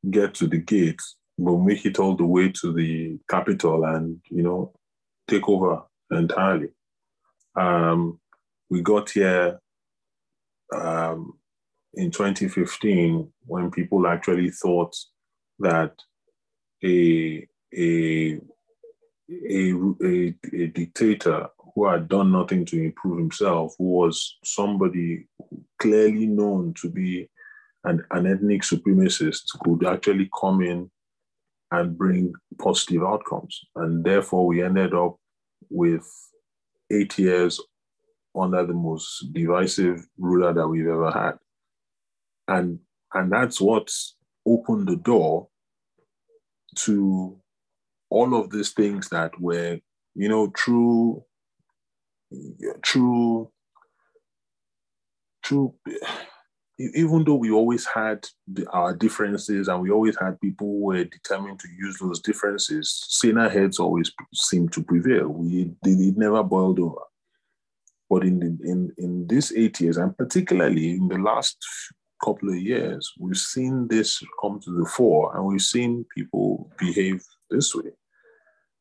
[0.10, 1.02] get to the gate,
[1.38, 4.74] but make it all the way to the capital and, you know,
[5.28, 6.70] take over entirely.
[7.56, 8.20] Um,
[8.70, 9.60] we got here
[10.76, 11.34] um,
[11.94, 14.96] in 2015 when people actually thought
[15.60, 15.94] that
[16.84, 18.40] a a,
[19.30, 19.74] a,
[20.04, 21.48] a, a dictator
[21.82, 25.28] who had done nothing to improve himself, who was somebody
[25.80, 27.28] clearly known to be
[27.86, 30.92] an, an ethnic supremacist, could actually come in
[31.72, 33.60] and bring positive outcomes.
[33.76, 35.16] And therefore, we ended up
[35.72, 36.08] with
[36.92, 37.60] eight years
[38.40, 41.40] under the most divisive ruler that we've ever had.
[42.48, 42.78] And,
[43.16, 43.92] and that's what
[44.46, 45.48] opened the door
[46.76, 47.40] to
[48.12, 49.80] all of these things that were,
[50.14, 51.24] you know, true,
[52.84, 53.52] true,
[55.44, 55.74] true.
[56.80, 58.28] Even though we always had
[58.74, 63.50] our differences and we always had people who were determined to use those differences, saner
[63.50, 65.28] heads always seemed to prevail.
[65.28, 67.02] We it never boiled over.
[68.10, 71.58] But in the, in in these eight years, and particularly in the last
[72.24, 77.24] couple of years, we've seen this come to the fore, and we've seen people behave
[77.50, 77.92] this way.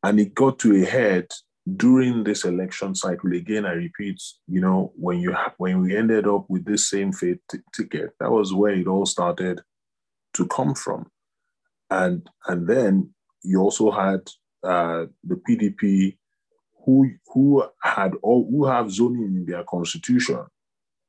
[0.03, 1.31] And it got to a head
[1.77, 3.33] during this election cycle.
[3.33, 7.13] Again, I repeat, you know, when you ha- when we ended up with this same
[7.13, 9.61] fate t- ticket, that was where it all started
[10.35, 11.11] to come from.
[11.91, 13.11] And and then
[13.43, 14.21] you also had
[14.63, 16.17] uh, the PDP,
[16.85, 20.45] who who had all who have zoning in their constitution,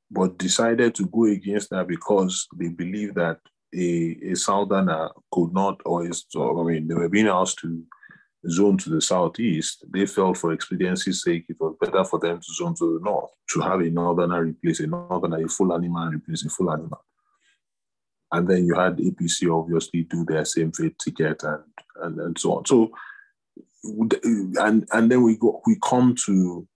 [0.10, 3.40] but decided to go against that because they believe that
[3.74, 7.82] a, a southerner could not, or is, I mean, they were being asked to
[8.50, 12.54] zone to the southeast, they felt for expediency's sake it was better for them to
[12.54, 16.46] zone to the north, to have a northerner replace a northerner, a Fulani man replace
[16.46, 17.00] a Fulani man.
[18.32, 21.64] And then you had APC obviously do their same fate ticket and,
[22.02, 22.66] and, and so on.
[22.66, 22.92] So,
[23.84, 26.68] and, and then we go, we come to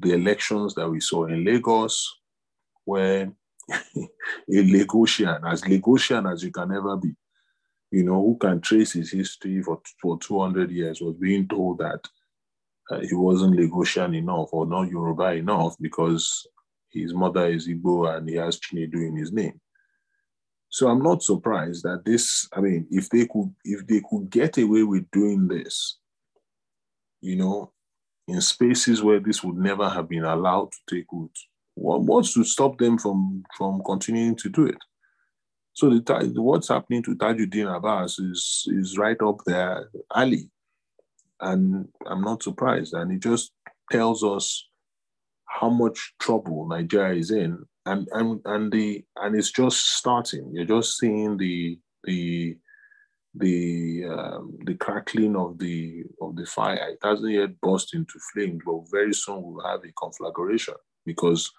[0.00, 2.20] the elections that we saw in Lagos,
[2.84, 3.32] where
[3.70, 4.08] a
[4.48, 7.14] Lagosian, as Lagosian as you can ever be,
[7.92, 12.00] you know, who can trace his history for, for 200 years, was being told that
[12.90, 16.46] uh, he wasn't Lagosian enough or not Yoruba enough because
[16.90, 19.60] his mother is Igbo and he has Chinedu in his name.
[20.70, 24.56] So I'm not surprised that this, I mean, if they could, if they could get
[24.56, 25.98] away with doing this,
[27.20, 27.72] you know,
[28.26, 31.30] in spaces where this would never have been allowed to take root,
[31.74, 34.78] what, what's to stop them from, from continuing to do it?
[35.74, 40.50] So the, what's happening to Tajudeen Abbas is is right up there alley,
[41.40, 42.92] and I'm not surprised.
[42.94, 43.52] And it just
[43.90, 44.68] tells us
[45.46, 50.50] how much trouble Nigeria is in, and and and the and it's just starting.
[50.52, 52.58] You're just seeing the the
[53.34, 56.90] the um, the crackling of the of the fire.
[56.90, 60.74] It hasn't yet burst into flames, but very soon we'll have a conflagration
[61.06, 61.50] because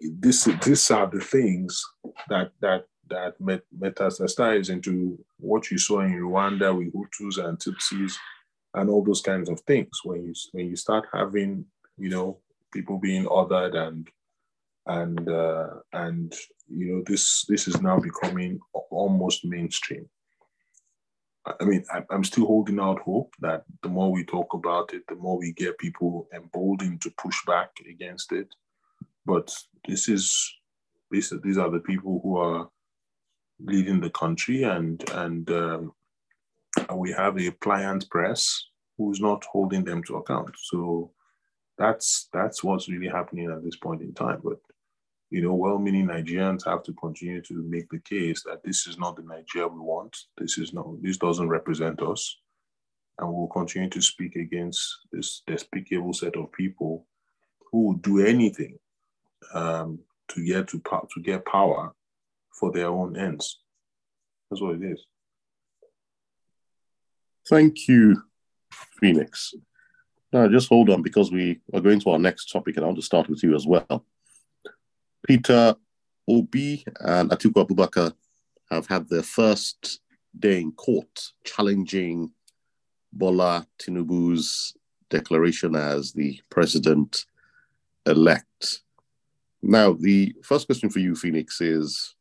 [0.00, 1.82] this these are the things
[2.28, 8.14] that that that met, metastasized into what you saw in Rwanda with Hutus and Tutsis
[8.74, 10.00] and all those kinds of things.
[10.04, 11.64] When you when you start having,
[11.96, 12.38] you know,
[12.72, 14.08] people being othered and
[14.86, 16.34] and uh, and
[16.68, 20.08] you know this this is now becoming almost mainstream.
[21.60, 25.14] I mean, I'm still holding out hope that the more we talk about it, the
[25.14, 28.48] more we get people emboldened to push back against it.
[29.24, 29.54] But
[29.86, 30.52] this is
[31.10, 32.68] these these are the people who are
[33.60, 35.92] leading the country, and and um,
[36.94, 38.66] we have a pliant press
[38.98, 40.54] who's not holding them to account.
[40.58, 41.12] So
[41.78, 44.40] that's that's what's really happening at this point in time.
[44.42, 44.58] But
[45.30, 49.16] you know, well-meaning Nigerians have to continue to make the case that this is not
[49.16, 50.16] the Nigeria we want.
[50.38, 51.02] This is not.
[51.02, 52.38] This doesn't represent us,
[53.18, 57.06] and we'll continue to speak against this despicable set of people
[57.70, 58.78] who will do anything
[59.52, 59.98] um,
[60.28, 61.92] to get to to get power
[62.58, 63.60] for their own ends.
[64.50, 65.04] That's what it is.
[67.48, 68.22] Thank you,
[69.00, 69.54] Phoenix.
[70.32, 72.98] Now, just hold on because we are going to our next topic, and I want
[72.98, 74.04] to start with you as well.
[75.26, 75.76] Peter
[76.28, 78.12] Obi and Atiku Abubakar
[78.70, 80.00] have had their first
[80.38, 82.32] day in court challenging
[83.12, 84.74] Bola Tinubu's
[85.08, 87.26] declaration as the president
[88.06, 88.80] elect.
[89.62, 92.15] Now, the first question for you, Phoenix, is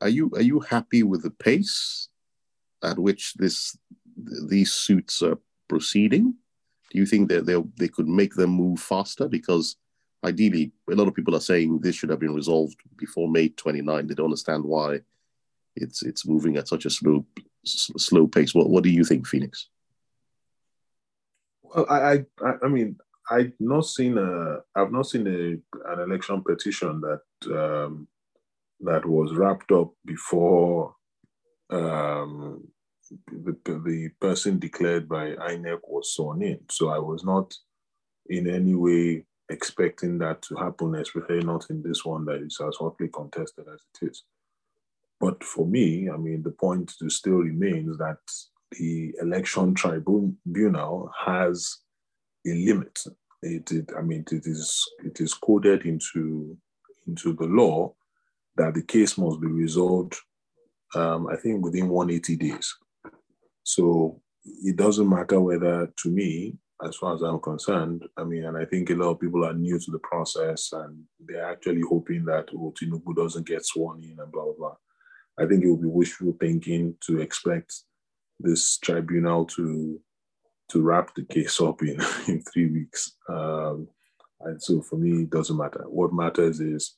[0.00, 2.08] are you are you happy with the pace
[2.82, 3.76] at which this
[4.48, 6.34] these suits are proceeding?
[6.90, 9.28] Do you think that they they could make them move faster?
[9.28, 9.76] Because
[10.24, 14.06] ideally, a lot of people are saying this should have been resolved before May 29.
[14.06, 15.00] They don't understand why
[15.76, 17.24] it's it's moving at such a slow
[17.64, 18.54] slow pace.
[18.54, 19.68] What what do you think, Phoenix?
[21.62, 22.96] Well, I I, I mean
[23.30, 27.22] I've not seen a I've not seen a, an election petition that
[27.56, 28.08] um,
[28.82, 30.94] that was wrapped up before
[31.70, 32.66] um,
[33.30, 36.60] the, the person declared by INEC was sworn in.
[36.70, 37.54] So I was not
[38.28, 42.76] in any way expecting that to happen, especially not in this one that is as
[42.76, 44.24] hotly contested as it is.
[45.18, 48.18] But for me, I mean, the point still remains that
[48.72, 51.78] the election tribunal has
[52.46, 53.04] a limit.
[53.42, 56.56] It, it, I mean, it is it is coded into
[57.06, 57.94] into the law
[58.60, 60.14] that the case must be resolved.
[60.94, 62.76] Um, I think within 180 days.
[63.62, 68.58] So it doesn't matter whether, to me, as far as I'm concerned, I mean, and
[68.58, 72.26] I think a lot of people are new to the process and they're actually hoping
[72.26, 74.76] that oh, Tinubu doesn't get sworn in and blah, blah, blah.
[75.38, 77.72] I think it would be wishful thinking to expect
[78.40, 80.00] this tribunal to
[80.68, 83.16] to wrap the case up in, in three weeks.
[83.28, 83.88] Um,
[84.42, 85.84] and so for me, it doesn't matter.
[85.88, 86.96] What matters is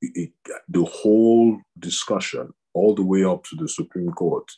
[0.00, 0.32] it,
[0.68, 4.50] the whole discussion, all the way up to the Supreme Court,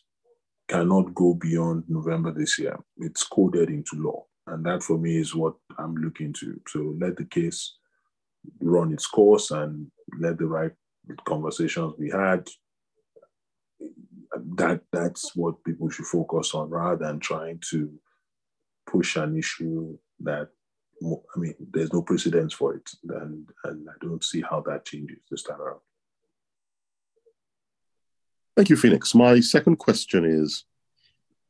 [0.69, 2.79] cannot go beyond November this year.
[2.99, 4.27] It's coded into law.
[4.47, 6.61] And that for me is what I'm looking to.
[6.69, 7.77] So let the case
[8.61, 10.73] run its course and let the right
[11.27, 12.49] conversations be had.
[14.57, 17.91] That that's what people should focus on rather than trying to
[18.87, 20.49] push an issue that
[21.03, 25.19] I mean, there's no precedence for it, and and I don't see how that changes
[25.31, 25.81] this time around.
[28.57, 29.15] Thank you, Phoenix.
[29.15, 30.65] My second question is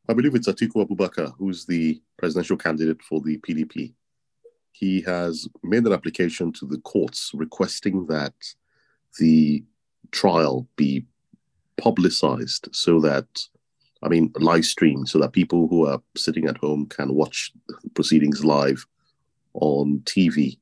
[0.08, 3.92] I believe it's Atiku Abubakar, who's the presidential candidate for the PDP.
[4.72, 8.32] He has made an application to the courts requesting that
[9.18, 9.64] the
[10.10, 11.04] trial be
[11.76, 13.26] publicized so that,
[14.02, 17.52] I mean, live streamed so that people who are sitting at home can watch
[17.94, 18.86] proceedings live
[19.60, 20.58] on TV.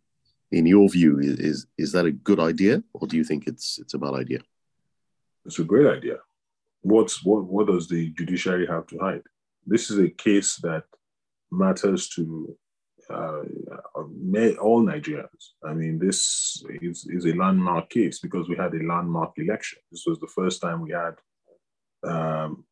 [0.53, 3.95] In your view, is is that a good idea, or do you think it's it's
[3.95, 4.41] a bad idea?
[5.45, 6.19] It's a great idea
[6.87, 9.23] what's what what does the judiciary have to hide?
[9.67, 10.85] This is a case that
[11.51, 12.57] matters to
[13.11, 13.43] uh,
[14.61, 15.45] all Nigerians.
[15.65, 19.79] I mean, this is, is a landmark case because we had a landmark election.
[19.91, 21.15] This was the first time we had
[22.05, 22.65] um,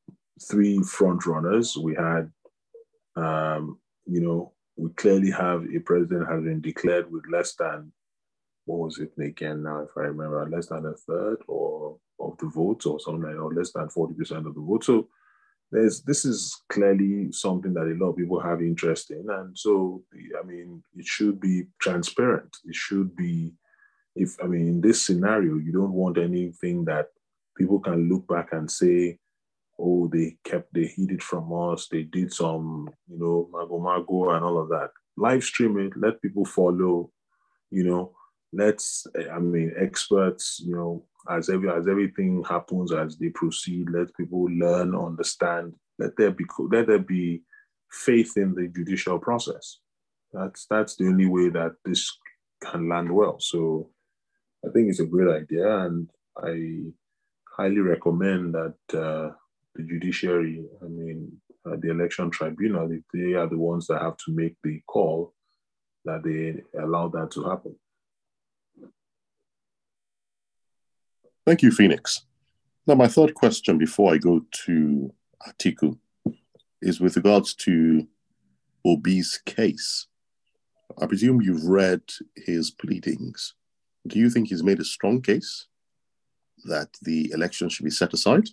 [0.48, 1.76] three front runners.
[1.76, 2.32] We had,
[3.16, 7.92] um, you know, we clearly have a president has been declared with less than
[8.66, 12.46] what was it again now, if I remember, less than a third or of the
[12.46, 14.84] votes or something like that, or less than 40% of the vote.
[14.84, 15.08] So
[15.70, 19.26] there's this is clearly something that a lot of people have interest in.
[19.28, 20.02] And so
[20.40, 22.56] I mean it should be transparent.
[22.64, 23.54] It should be
[24.16, 27.08] if I mean in this scenario, you don't want anything that
[27.56, 29.18] people can look back and say,
[29.78, 34.30] oh, they kept they hid it from us, they did some, you know, mago mago
[34.30, 34.90] and all of that.
[35.16, 37.10] Live stream it, let people follow,
[37.70, 38.12] you know,
[38.56, 44.14] let's i mean experts you know as every as everything happens as they proceed let
[44.16, 45.74] people learn understand.
[45.98, 47.42] Let there be let there be
[47.90, 49.78] faith in the judicial process.
[50.32, 52.10] That's that's the only way that this
[52.62, 53.36] can land well.
[53.40, 53.90] So
[54.66, 56.82] i think it's a great idea and i
[57.56, 59.30] highly recommend that uh,
[59.74, 61.30] the judiciary i mean
[61.66, 65.32] uh, the election tribunal if they are the ones that have to make the call
[66.04, 67.74] that they allow that to happen
[71.46, 72.22] Thank you, Phoenix.
[72.86, 75.12] Now, my third question before I go to
[75.46, 75.98] Atiku
[76.80, 78.08] is with regards to
[78.86, 80.06] Obi's case.
[80.98, 82.00] I presume you've read
[82.34, 83.54] his pleadings.
[84.06, 85.66] Do you think he's made a strong case
[86.64, 88.48] that the election should be set aside?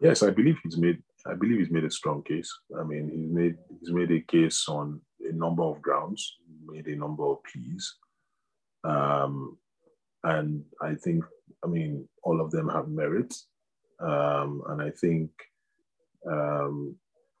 [0.00, 1.02] Yes, I believe he's made.
[1.26, 2.52] I believe he's made a strong case.
[2.78, 6.36] I mean, he's made he's made a case on a number of grounds,
[6.66, 7.94] made a number of pleas,
[8.84, 9.56] um,
[10.24, 11.24] and I think,
[11.64, 13.34] I mean, all of them have merit,
[14.00, 15.30] um, and I think
[16.30, 16.96] um,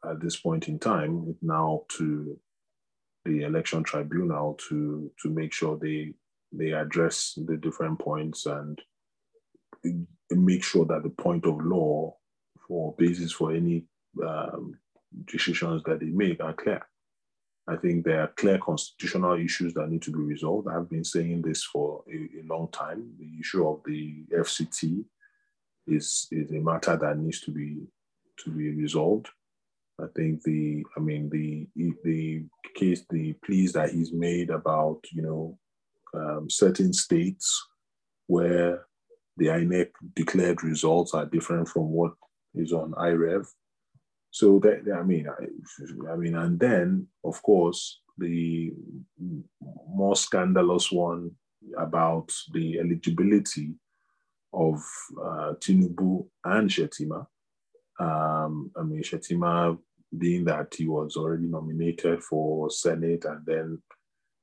[0.08, 2.38] at this point in time, it's now to
[3.26, 6.14] the election tribunal to to make sure they
[6.52, 8.80] they address the different points and
[10.30, 12.16] make sure that the point of law
[12.66, 13.84] for basis for any
[14.24, 14.78] um,
[15.26, 16.82] decisions that they make are clear.
[17.68, 20.68] I think there are clear constitutional issues that need to be resolved.
[20.68, 23.10] I've been saying this for a, a long time.
[23.18, 25.04] The issue of the FCT
[25.88, 27.86] is, is a matter that needs to be
[28.44, 29.28] to be resolved.
[30.00, 31.66] I think the, I mean, the
[32.04, 32.44] the
[32.74, 35.58] case, the pleas that he's made about, you know,
[36.14, 37.66] um, certain states
[38.26, 38.86] where
[39.38, 42.12] the INEC declared results are different from what
[42.54, 43.46] is on IREV.
[44.30, 48.72] So that I mean, I, I mean, and then of course the
[49.88, 51.30] more scandalous one
[51.78, 53.74] about the eligibility
[54.52, 54.82] of
[55.22, 57.26] uh, Tinubu and Shettima.
[57.98, 59.78] Um, I mean, Shettima
[60.16, 63.82] being that he was already nominated for Senate and then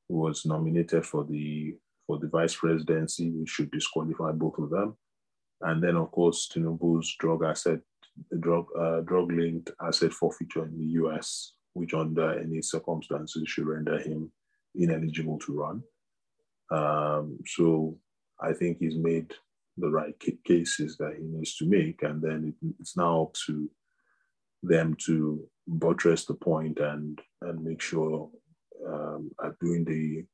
[0.10, 1.76] was nominated for the
[2.06, 4.97] for the vice presidency, which should disqualify both of them.
[5.62, 7.80] And then, of course, Tinubu's drug asset
[8.39, 13.99] drug uh, drug linked asset forfeiture in the US, which under any circumstances should render
[13.99, 14.32] him
[14.76, 15.84] ineligible to run.
[16.72, 17.97] Um, so
[18.41, 19.34] I think he's made
[19.78, 23.70] the right cases that he needs to make, and then it, it's now up to
[24.61, 28.30] them to buttress the point and and make sure
[28.88, 30.26] um, at doing the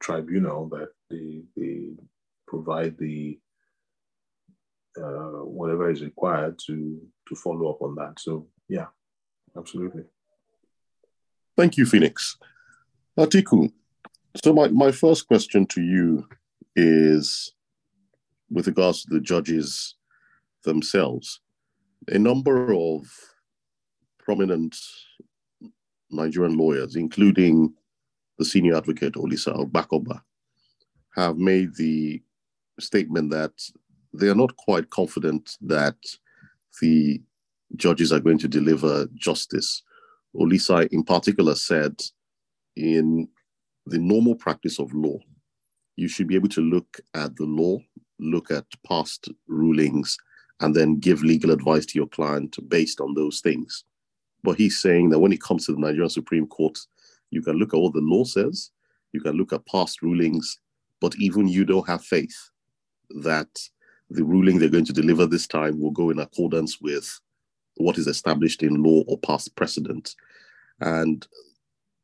[0.00, 1.90] tribunal that they they
[2.46, 3.38] provide the
[4.98, 8.18] uh, whatever is required to to follow up on that.
[8.18, 8.86] So yeah,
[9.56, 10.04] absolutely.
[11.56, 12.36] Thank you, Phoenix.
[13.16, 13.72] Atiku,
[14.42, 16.26] so my, my first question to you
[16.74, 17.54] is
[18.50, 19.94] with regards to the judges
[20.64, 21.40] themselves.
[22.08, 23.06] A number of
[24.18, 24.76] prominent
[26.10, 27.72] Nigerian lawyers, including
[28.38, 30.20] the senior advocate Olisa Agbakoba,
[31.14, 32.20] have made the
[32.80, 33.52] statement that
[34.14, 35.96] they are not quite confident that
[36.80, 37.20] the
[37.76, 39.82] judges are going to deliver justice.
[40.36, 42.00] Olisa, in particular, said
[42.76, 43.28] in
[43.86, 45.18] the normal practice of law,
[45.96, 47.78] you should be able to look at the law,
[48.18, 50.16] look at past rulings,
[50.60, 53.84] and then give legal advice to your client based on those things.
[54.42, 56.78] But he's saying that when it comes to the Nigerian Supreme Court,
[57.30, 58.70] you can look at what the law says,
[59.12, 60.60] you can look at past rulings,
[61.00, 62.50] but even you don't have faith
[63.22, 63.48] that
[64.10, 67.20] the ruling they're going to deliver this time will go in accordance with
[67.76, 70.14] what is established in law or past precedent.
[70.80, 71.26] And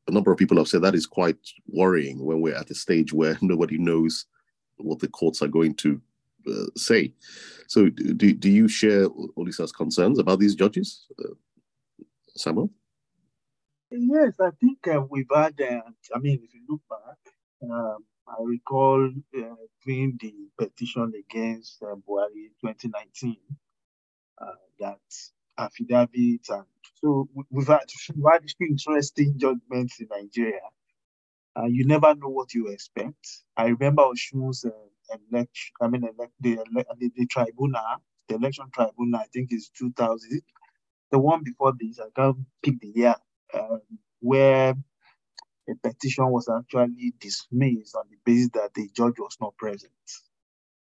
[0.08, 3.12] a number of people have said that is quite worrying when we're at a stage
[3.12, 4.26] where nobody knows
[4.78, 6.00] what the courts are going to
[6.48, 7.12] uh, say.
[7.68, 11.34] So, do, do you share Olisa's concerns about these judges, uh,
[12.34, 12.70] Samuel?
[13.90, 15.82] Yes, I think uh, we've had, uh,
[16.14, 17.34] I mean, if you look back,
[17.70, 19.42] um, I recall uh,
[19.86, 23.36] doing the petition against uh, Buhari in 2019
[24.40, 24.46] uh,
[24.80, 24.98] that
[25.58, 26.64] affidavit and
[26.96, 27.80] so we've had,
[28.16, 30.60] we've had interesting judgments in Nigeria.
[31.56, 33.28] Uh, you never know what you expect.
[33.56, 34.70] I remember Osun's uh,
[35.32, 36.58] election, I mean, elect, the,
[36.98, 37.82] the, the tribunal,
[38.28, 40.42] the election tribunal, I think is 2000.
[41.12, 43.16] The one before this, I can't pick the year,
[43.54, 43.80] um,
[44.20, 44.74] where
[45.68, 49.92] a petition was actually dismissed on the basis that the judge was not present.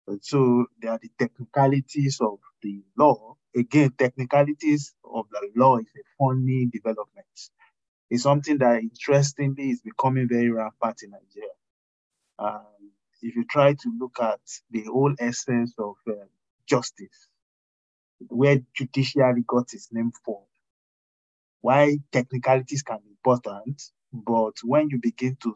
[0.07, 3.37] And so there are the technicalities of the law.
[3.55, 7.27] Again, technicalities of the law is a funny development.
[8.11, 11.49] It's something that interestingly is becoming very rampant in Nigeria.
[12.39, 12.93] Um,
[13.23, 14.41] if you try to look at
[14.71, 16.15] the whole essence of uh,
[16.67, 17.29] justice,
[18.29, 20.43] where judiciary got its name from,
[21.61, 23.83] why technicalities can be important,
[24.13, 25.55] but when you begin to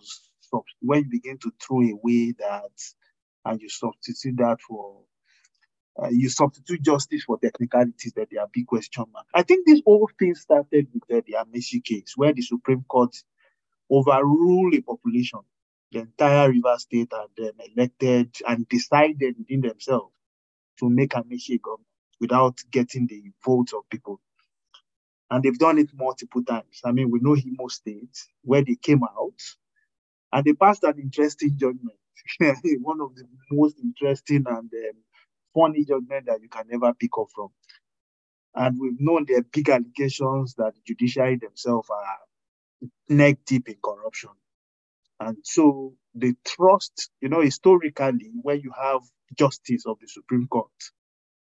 [0.81, 2.71] when you begin to throw away that
[3.45, 5.03] and you substitute that for
[6.03, 9.27] uh, you substitute justice for technicalities that they are big question mark.
[9.35, 13.17] I think this whole thing started with uh, the Amaechi case, where the Supreme Court
[13.91, 15.41] overruled a population
[15.93, 20.13] the entire River State had um, elected and decided within themselves
[20.81, 21.87] to make a Amaechi government
[22.21, 24.21] without getting the votes of people.
[25.31, 26.81] And they've done it multiple times.
[26.85, 29.41] I mean, we know Imo State, where they came out,
[30.33, 31.99] and they passed an interesting judgment.
[32.83, 34.97] One of the most interesting and um,
[35.55, 37.49] funny judgment that you can ever pick up from.
[38.55, 42.18] And we've known there are big allegations that the judiciary themselves are
[43.09, 44.31] neck deep in corruption.
[45.20, 49.01] And so the trust, you know, historically, when you have
[49.39, 50.70] justice of the Supreme Court,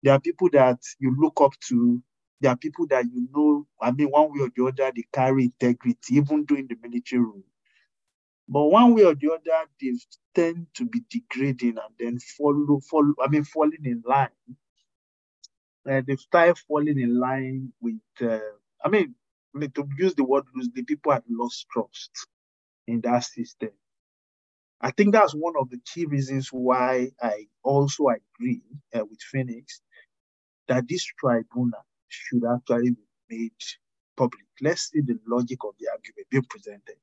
[0.03, 2.01] there are people that you look up to.
[2.41, 5.45] There are people that you know, I mean, one way or the other, they carry
[5.45, 7.43] integrity, even during the military rule.
[8.49, 9.93] But one way or the other, they
[10.35, 14.29] tend to be degrading and then follow, follow, I mean, falling in line.
[15.89, 18.39] Uh, they start falling in line with, uh,
[18.85, 19.15] I mean,
[19.75, 22.11] to use the word loosely, people have lost trust
[22.87, 23.71] in that system.
[24.81, 28.61] I think that's one of the key reasons why I also agree
[28.95, 29.81] uh, with Phoenix
[30.69, 33.51] that this tribunal should actually be made
[34.17, 34.45] public.
[34.61, 36.97] Let's see the logic of the argument being presented.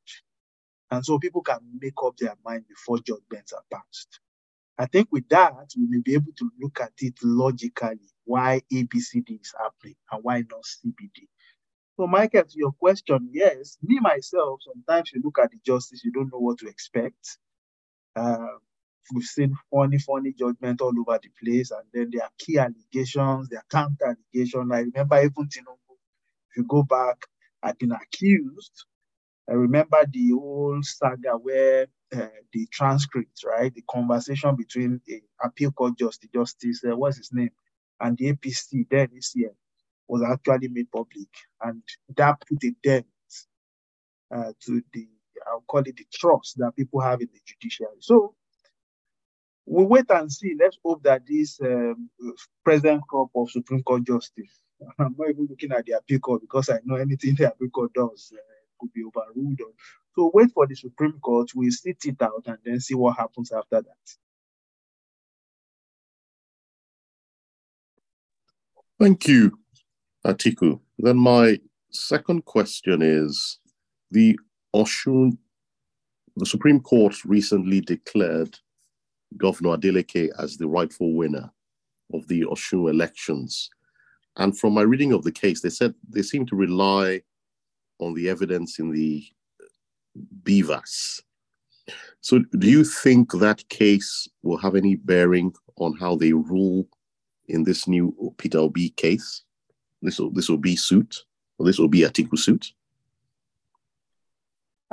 [0.91, 4.21] And so people can make up their mind before judgments are passed.
[4.79, 9.41] I think with that, we may be able to look at it logically why ABCD
[9.41, 11.29] is happening and why not CBD.
[11.99, 16.13] So, Michael, to your question, yes, me myself, sometimes you look at the justice, you
[16.13, 17.39] don't know what to expect.
[18.17, 18.49] Uh,
[19.15, 23.49] we've seen funny, funny judgment all over the place, and then there are key allegations,
[23.49, 24.71] there are counter allegations.
[24.73, 25.97] I remember even Tinubu,
[26.51, 27.19] if you go back,
[27.63, 28.85] I've been accused.
[29.49, 31.87] I remember the old saga where
[32.17, 37.31] uh, the transcript, right, the conversation between a appeal court justice, justice, uh, what's his
[37.33, 37.51] name,
[38.01, 39.53] and the APC then this year
[40.09, 41.29] was actually made public,
[41.63, 41.83] and
[42.17, 43.07] that put a dent
[44.35, 45.09] uh, to the
[45.49, 47.99] I'll call it the trust that people have in the judiciary.
[48.01, 48.35] So
[49.67, 50.55] we wait and see.
[50.59, 52.11] Let's hope that this um,
[52.65, 54.61] present crop of Supreme Court justice.
[54.99, 57.93] I'm not even looking at the appeal court because I know anything the appeal court
[57.95, 58.41] does uh,
[58.81, 59.61] could be overruled.
[60.15, 61.51] So wait for the Supreme Court.
[61.55, 64.17] We'll sit it out and then see what happens after that.
[69.01, 69.59] Thank you,
[70.25, 70.81] Atiku.
[70.99, 71.59] Then my
[71.91, 73.59] second question is
[74.11, 74.39] the
[74.75, 75.37] Osun,
[76.37, 78.57] the Supreme Court recently declared
[79.45, 81.51] Governor Adeleke as the rightful winner
[82.15, 83.69] of the Osun elections.
[84.37, 87.21] And from my reading of the case, they said they seem to rely
[87.99, 89.23] on the evidence in the
[90.45, 91.21] BVAS.
[92.23, 96.89] So, do you think that case will have any bearing on how they rule
[97.49, 99.43] in this new Peter Obi case?
[100.01, 101.13] This will this will be suit,
[101.59, 102.73] or this will be Atiku suit.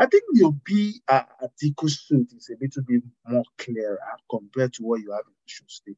[0.02, 4.00] I think the Obi uh, Atiku suit is a little bit more clearer
[4.32, 5.96] compared to what you have in Osun State.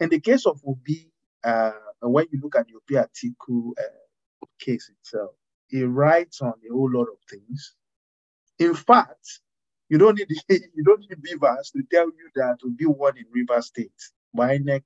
[0.00, 1.08] In the case of Obi,
[1.44, 1.70] uh,
[2.02, 5.30] when you look at the Obi Atiku uh, case itself,
[5.68, 7.76] he writes on a whole lot of things.
[8.58, 9.40] In fact,
[9.88, 13.62] you don't need you don't need BVAS to tell you that Obi won in River
[13.62, 14.02] State
[14.34, 14.82] by INEC.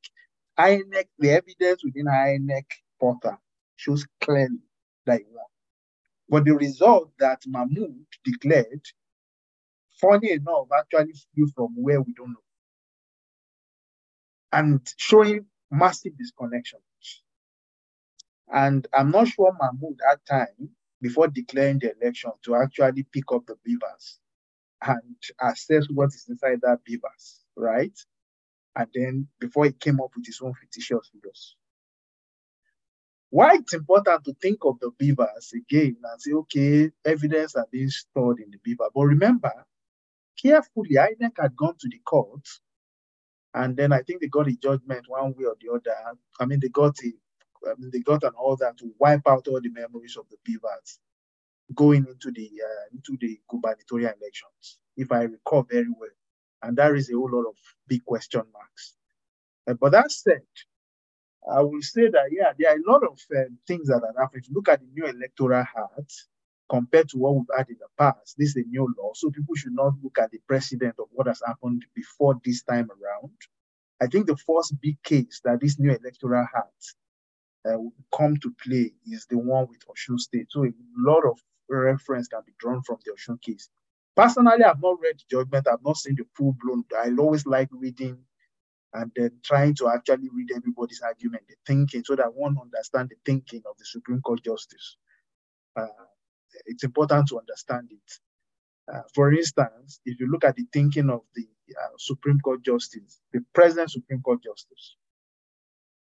[0.59, 2.65] INEC, the evidence within INEC
[3.01, 3.39] portal
[3.77, 4.61] shows clearly
[5.07, 5.48] that he won.
[6.29, 8.83] But the result that Mahmood declared,
[10.01, 12.43] funny enough, actually flew from where we don't know.
[14.53, 16.81] And showing massive disconnection.
[18.53, 20.71] And I'm not sure Mahmood had time
[21.01, 24.19] before declaring the election to actually pick up the BVAS
[24.83, 27.99] and assess what is inside that BVAS, right?
[28.77, 31.57] And then before he came up with his own fictitious figures.
[33.31, 37.91] Why it's important to think of the BVAS again and say, okay, evidence are being
[37.91, 38.89] stored in the BVAS.
[38.95, 39.53] But remember,
[40.43, 42.47] carefully, INEC had gone to the court,
[43.55, 45.97] and then I think they got a judgment one way or the other.
[46.41, 47.13] I mean, they got a,
[47.71, 50.99] I mean, they got an order to wipe out all the memories of the BVAS
[51.75, 56.09] going into the uh, into the gubernatorial elections, if I recall very well.
[56.63, 57.57] And there is a whole lot of
[57.87, 58.95] big question marks.
[59.69, 60.43] Uh, but that said,
[61.51, 64.45] I will say that, yeah, there are a lot of uh, things that are happening.
[64.51, 66.27] Look at the new electoral act
[66.69, 69.13] compared to what we've had in the past, this is a new law.
[69.15, 72.89] So people should not look at the precedent of what has happened before this time
[72.91, 73.33] around.
[74.01, 76.95] I think the first big case that this new electoral act
[77.67, 80.47] uh, will come to play is the one with Osun State.
[80.51, 83.69] So a lot of reference can be drawn from the Osun case.
[84.17, 85.69] Personally, I've not read the judgment.
[85.69, 86.85] I've not seen the full blown.
[86.99, 88.19] I always like reading
[88.95, 93.17] and then trying to actually read everybody's argument, the thinking, so that one understand the
[93.25, 94.97] thinking of the Supreme Court justice.
[95.77, 95.87] Uh,
[96.67, 98.13] it's important to understand it.
[98.93, 103.21] Uh, for instance, if you look at the thinking of the uh, Supreme Court Justice,
[103.33, 104.97] the present Supreme Court Justice,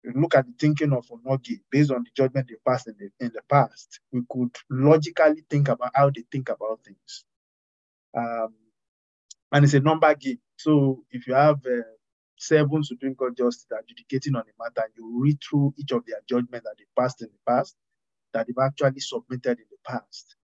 [0.02, 3.24] you look at the thinking of Onogi based on the judgment they passed in the,
[3.24, 7.24] in the past, we could logically think about how they think about things.
[8.16, 8.54] Um,
[9.52, 10.40] and it's a number game.
[10.56, 11.82] So if you have uh,
[12.36, 16.64] seven Supreme Court justices adjudicating on a matter, you read through each of their judgments
[16.64, 17.76] that they passed in the past,
[18.32, 20.36] that they've actually submitted in the past.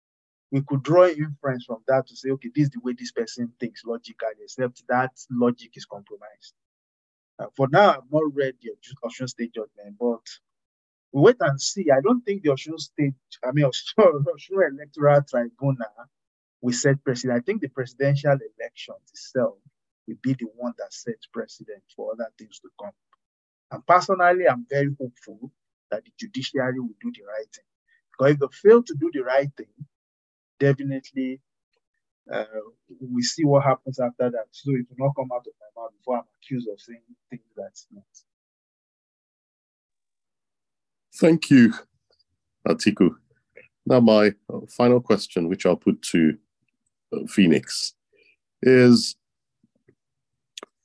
[0.52, 3.54] We could draw inference from that to say, okay, this is the way this person
[3.60, 6.54] thinks logically, except that logic is compromised.
[7.38, 8.72] Uh, for now, I've not read the
[9.06, 10.26] Osun State judgment, but
[11.12, 11.90] we wait and see.
[11.92, 13.14] I don't think the Osun State,
[13.46, 13.66] I mean,
[14.00, 15.78] Osun Electoral Tribunal
[16.62, 17.38] will set precedent.
[17.38, 19.58] I think the presidential elections itself
[20.10, 22.92] will be the one that sets precedent for other things to come.
[23.72, 25.52] And personally, I'm very hopeful
[25.92, 27.66] that the judiciary will do the right thing.
[28.12, 29.68] Because if they fail to do the right thing,
[30.60, 31.42] definitely
[32.32, 32.46] uh,
[33.00, 34.46] we see what happens after that.
[34.52, 37.42] So it will not come out of my mouth before I'm accused of saying things
[37.56, 38.04] that's not.
[41.16, 41.74] Thank you,
[42.68, 43.16] Atiku.
[43.86, 44.34] Now, my
[44.70, 46.38] final question, which I'll put to
[47.14, 47.94] uh, Phoenix,
[48.62, 49.16] is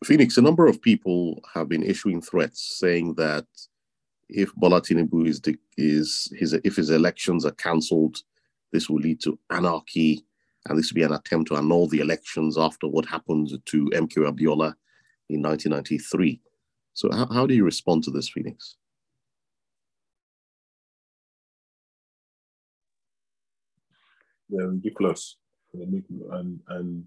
[0.05, 3.47] Phoenix, a number of people have been issuing threats saying that
[4.29, 5.41] if Bola Tinubu is,
[5.77, 8.19] is his if his elections are cancelled,
[8.73, 10.25] this will lead to anarchy,
[10.67, 14.31] and this will be an attempt to annul the elections after what happened to MKO
[14.31, 14.75] Abiola
[15.29, 16.41] in 1993.
[16.93, 18.77] So, how, how do you respond to this, Phoenix?
[24.49, 25.37] They're ridiculous,
[25.73, 27.07] and and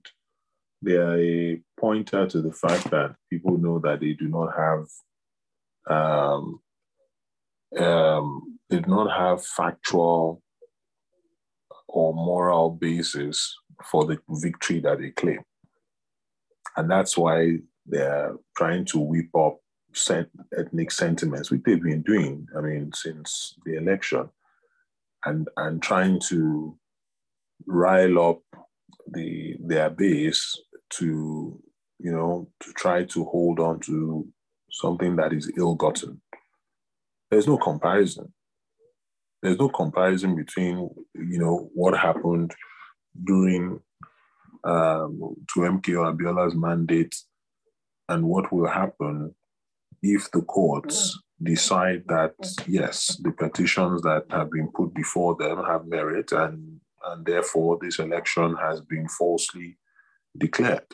[0.82, 4.86] they are a pointer to the fact that people know that they do not have
[5.90, 6.60] um,
[7.80, 10.42] um, they do not have factual
[11.88, 13.56] or moral basis
[13.86, 15.40] for the victory that they claim.
[16.76, 19.60] And that's why they're trying to whip up
[20.58, 24.30] ethnic sentiments, which they've been doing, I mean, since the election,
[25.26, 26.78] and, and trying to
[27.66, 28.42] rile up
[29.08, 30.60] the their base
[30.92, 31.62] to
[32.00, 34.28] you know to try to hold on to
[34.70, 36.22] something that is ill-gotten.
[37.32, 38.34] There's no comparison.
[39.42, 42.54] There's no comparison between you know what happened
[43.24, 43.80] during
[44.64, 47.16] um, to MKO Abiola's mandate
[48.10, 49.34] and what will happen
[50.02, 52.34] if the courts decide that
[52.68, 58.00] yes, the petitions that have been put before them have merit and and therefore this
[58.00, 59.78] election has been falsely
[60.38, 60.86] declared.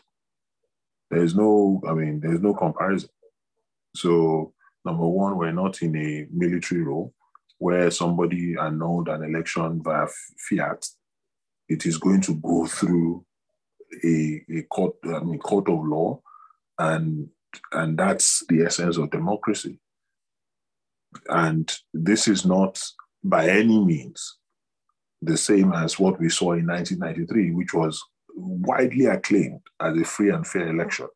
[1.09, 3.09] There's no, I mean, there's no comparison.
[3.95, 7.13] So, number one, we're not in a military role
[7.59, 10.07] where somebody annulled an election via
[10.49, 10.85] fiat.
[11.69, 13.25] It is going to go through
[14.03, 16.21] a, a court, I mean, court of law,
[16.79, 17.29] and
[17.71, 19.79] and that's the essence of democracy.
[21.29, 22.81] And this is not
[23.23, 24.37] by any means
[25.21, 28.03] the same as what we saw in 1993, which was
[28.36, 31.07] widely acclaimed as a free and fair election.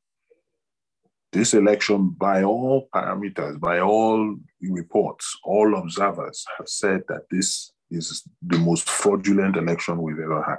[1.33, 8.23] This election, by all parameters, by all reports, all observers have said that this is
[8.41, 10.57] the most fraudulent election we've ever had.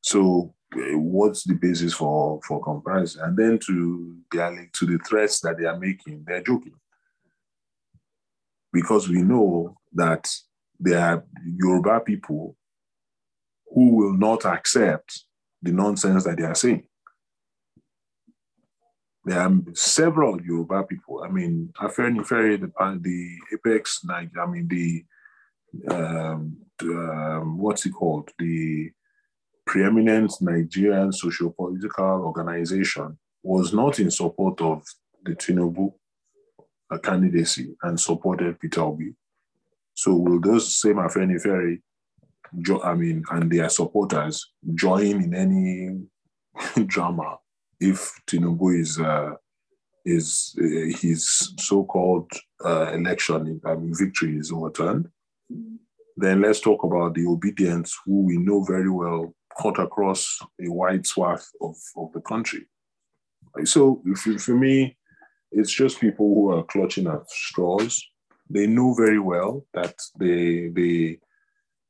[0.00, 3.22] So, eh, what's the basis for, for comparison?
[3.24, 6.74] And then to the, to the threats that they are making, they're joking.
[8.72, 10.28] Because we know that
[10.78, 12.56] there are Yoruba people
[13.74, 15.24] who will not accept
[15.60, 16.84] the nonsense that they are saying.
[19.24, 21.22] There are several Yoruba people.
[21.24, 25.04] I mean, Afenifere, the, the Apex, I mean, the,
[25.88, 28.30] um, um, what's it called?
[28.38, 28.90] The
[29.66, 34.82] preeminent Nigerian socio-political organization was not in support of
[35.24, 35.92] the Tinubu
[37.02, 39.14] candidacy and supported Peter Obi.
[39.94, 41.80] So will those same Afenifere
[42.60, 47.38] jo- I mean, and their supporters join in any drama
[47.80, 49.32] if Tinubu is uh,
[50.04, 52.30] is uh, his so-called
[52.64, 55.08] uh, election, I mean, victory is overturned.
[56.16, 61.06] Then let's talk about the Obidients, who we know very well cut across a wide
[61.06, 62.66] swath of, of the country.
[63.64, 64.96] So for, for me,
[65.52, 68.04] it's just people who are clutching at straws.
[68.50, 71.18] They know very well that they they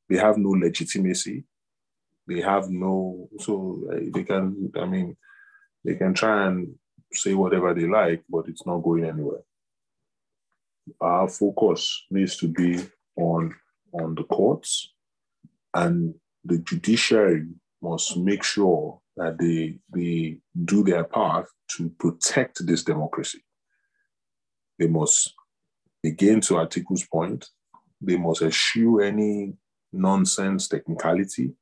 [0.09, 1.45] they have no legitimacy.
[2.27, 5.17] They have no, so eh, they can, I mean,
[5.85, 6.75] they can try and
[7.13, 9.43] say whatever they like, but it's not going anywhere.
[11.01, 12.85] Our focus needs to be
[13.17, 13.55] on
[13.93, 14.93] on the courts
[15.75, 16.15] and
[16.45, 17.47] the judiciary
[17.83, 23.45] must make sure that they, they do their part to protect this democracy.
[24.79, 25.35] They must,
[26.05, 27.49] again, to Atiku's point,
[28.01, 29.55] they must eschew any
[29.95, 31.53] nonsense technicality.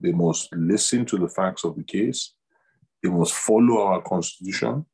[0.00, 2.34] They must listen to the facts of the case.
[3.02, 4.84] They must follow our constitution,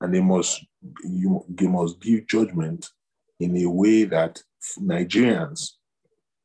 [0.00, 0.64] and they must
[1.04, 2.88] you, they must give judgment
[3.40, 4.42] in a way that
[4.78, 5.72] Nigerians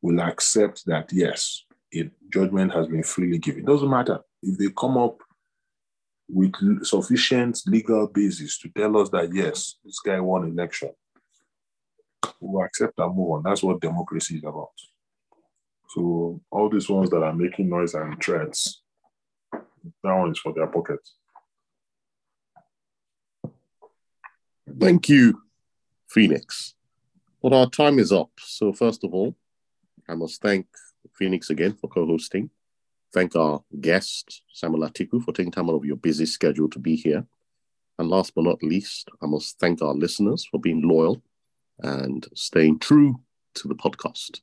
[0.01, 3.61] will accept that yes, it, judgment has been freely given.
[3.61, 5.17] It doesn't matter if they come up
[6.27, 10.91] with sufficient legal basis to tell us that yes, this guy won election.
[12.39, 13.43] We'll accept and move on.
[13.43, 14.69] That's what democracy is about.
[15.93, 18.81] So all these ones that are making noise and threats,
[19.51, 20.99] that one is for their pocket.
[24.79, 25.41] Thank you,
[26.07, 26.75] Phoenix.
[27.43, 28.29] But our time is up.
[28.39, 29.35] So first of all,
[30.07, 30.67] I must thank
[31.13, 32.49] Phoenix again for co-hosting.
[33.13, 36.95] Thank our guest, Samuel Atiku, for taking time out of your busy schedule to be
[36.95, 37.25] here.
[37.99, 41.21] And last but not least, I must thank our listeners for being loyal
[41.79, 43.19] and staying true
[43.55, 44.39] to the podcast.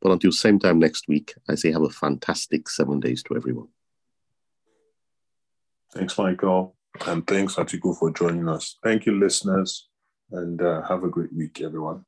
[0.00, 3.68] But until same time next week, I say have a fantastic seven days to everyone.
[5.92, 6.76] Thanks, Michael.
[7.06, 8.78] And thanks, Atiku, for joining us.
[8.82, 9.88] Thank you, listeners,
[10.30, 12.04] and uh, have a great week, everyone.